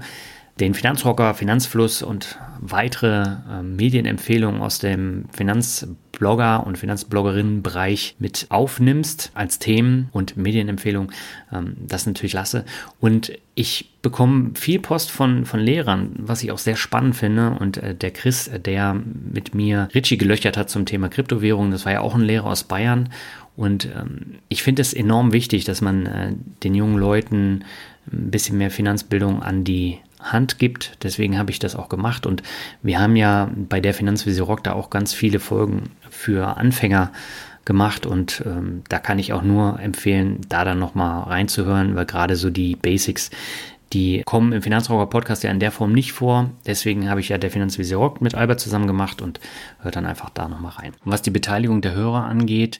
[0.59, 9.59] den Finanzrocker, Finanzfluss und weitere äh, Medienempfehlungen aus dem Finanzblogger und Finanzbloggerinnenbereich mit aufnimmst als
[9.59, 11.11] Themen und Medienempfehlungen.
[11.51, 12.65] Ähm, das natürlich lasse.
[12.99, 17.51] Und ich bekomme viel Post von, von Lehrern, was ich auch sehr spannend finde.
[17.59, 18.95] Und äh, der Chris, der
[19.31, 22.63] mit mir Ritchie gelöchert hat zum Thema Kryptowährung, das war ja auch ein Lehrer aus
[22.63, 23.09] Bayern.
[23.55, 26.33] Und ähm, ich finde es enorm wichtig, dass man äh,
[26.63, 27.63] den jungen Leuten
[28.11, 29.97] ein bisschen mehr Finanzbildung an die
[30.31, 30.97] Hand gibt.
[31.03, 32.25] Deswegen habe ich das auch gemacht.
[32.25, 32.43] Und
[32.81, 37.11] wir haben ja bei der Finanzvisier Rock da auch ganz viele Folgen für Anfänger
[37.67, 42.37] gemacht und ähm, da kann ich auch nur empfehlen, da dann nochmal reinzuhören, weil gerade
[42.37, 43.29] so die Basics,
[43.93, 46.49] die kommen im Finanzrocker Podcast ja in der Form nicht vor.
[46.65, 49.39] Deswegen habe ich ja der Finanzvisier Rock mit Albert zusammen gemacht und
[49.81, 50.93] hört dann einfach da nochmal rein.
[51.05, 52.79] Und was die Beteiligung der Hörer angeht,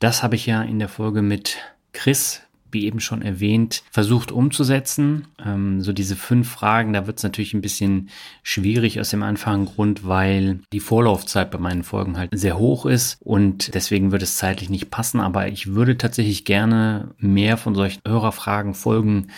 [0.00, 1.56] das habe ich ja in der Folge mit
[1.92, 2.42] Chris
[2.76, 5.26] wie eben schon erwähnt, versucht umzusetzen.
[5.42, 8.10] Ähm, so diese fünf Fragen, da wird es natürlich ein bisschen
[8.42, 13.18] schwierig aus dem einfachen Grund, weil die Vorlaufzeit bei meinen Folgen halt sehr hoch ist
[13.22, 15.20] und deswegen wird es zeitlich nicht passen.
[15.20, 19.28] Aber ich würde tatsächlich gerne mehr von solchen Hörerfragen Folgen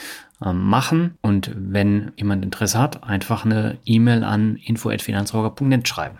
[0.44, 6.18] ähm, machen und wenn jemand Interesse hat, einfach eine E-Mail an info@finanzrocker.net schreiben.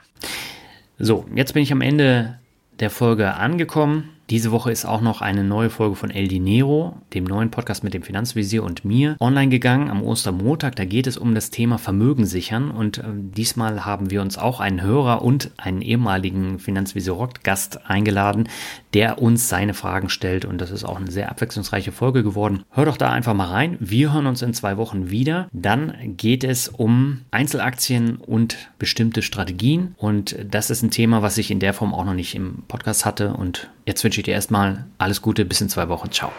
[0.99, 2.39] So, jetzt bin ich am Ende
[2.79, 4.11] der Folge angekommen.
[4.31, 7.95] Diese Woche ist auch noch eine neue Folge von El Dinero, dem neuen Podcast mit
[7.95, 10.77] dem Finanzvisier und mir, online gegangen am Ostermontag.
[10.77, 14.61] Da geht es um das Thema Vermögen sichern und äh, diesmal haben wir uns auch
[14.61, 18.51] einen Hörer und einen ehemaligen Finanzvisier Rock Gast eingeladen,
[18.93, 22.65] der uns seine Fragen stellt und das ist auch eine sehr abwechslungsreiche Folge geworden.
[22.71, 23.79] Hör doch da einfach mal rein.
[23.81, 25.49] Wir hören uns in zwei Wochen wieder.
[25.53, 31.51] Dann geht es um Einzelaktien und bestimmte Strategien und das ist ein Thema, was ich
[31.51, 34.85] in der Form auch noch nicht im Podcast hatte und jetzt wünsche ich dir erstmal
[34.99, 36.11] alles Gute bis in zwei Wochen.
[36.11, 36.33] Ciao.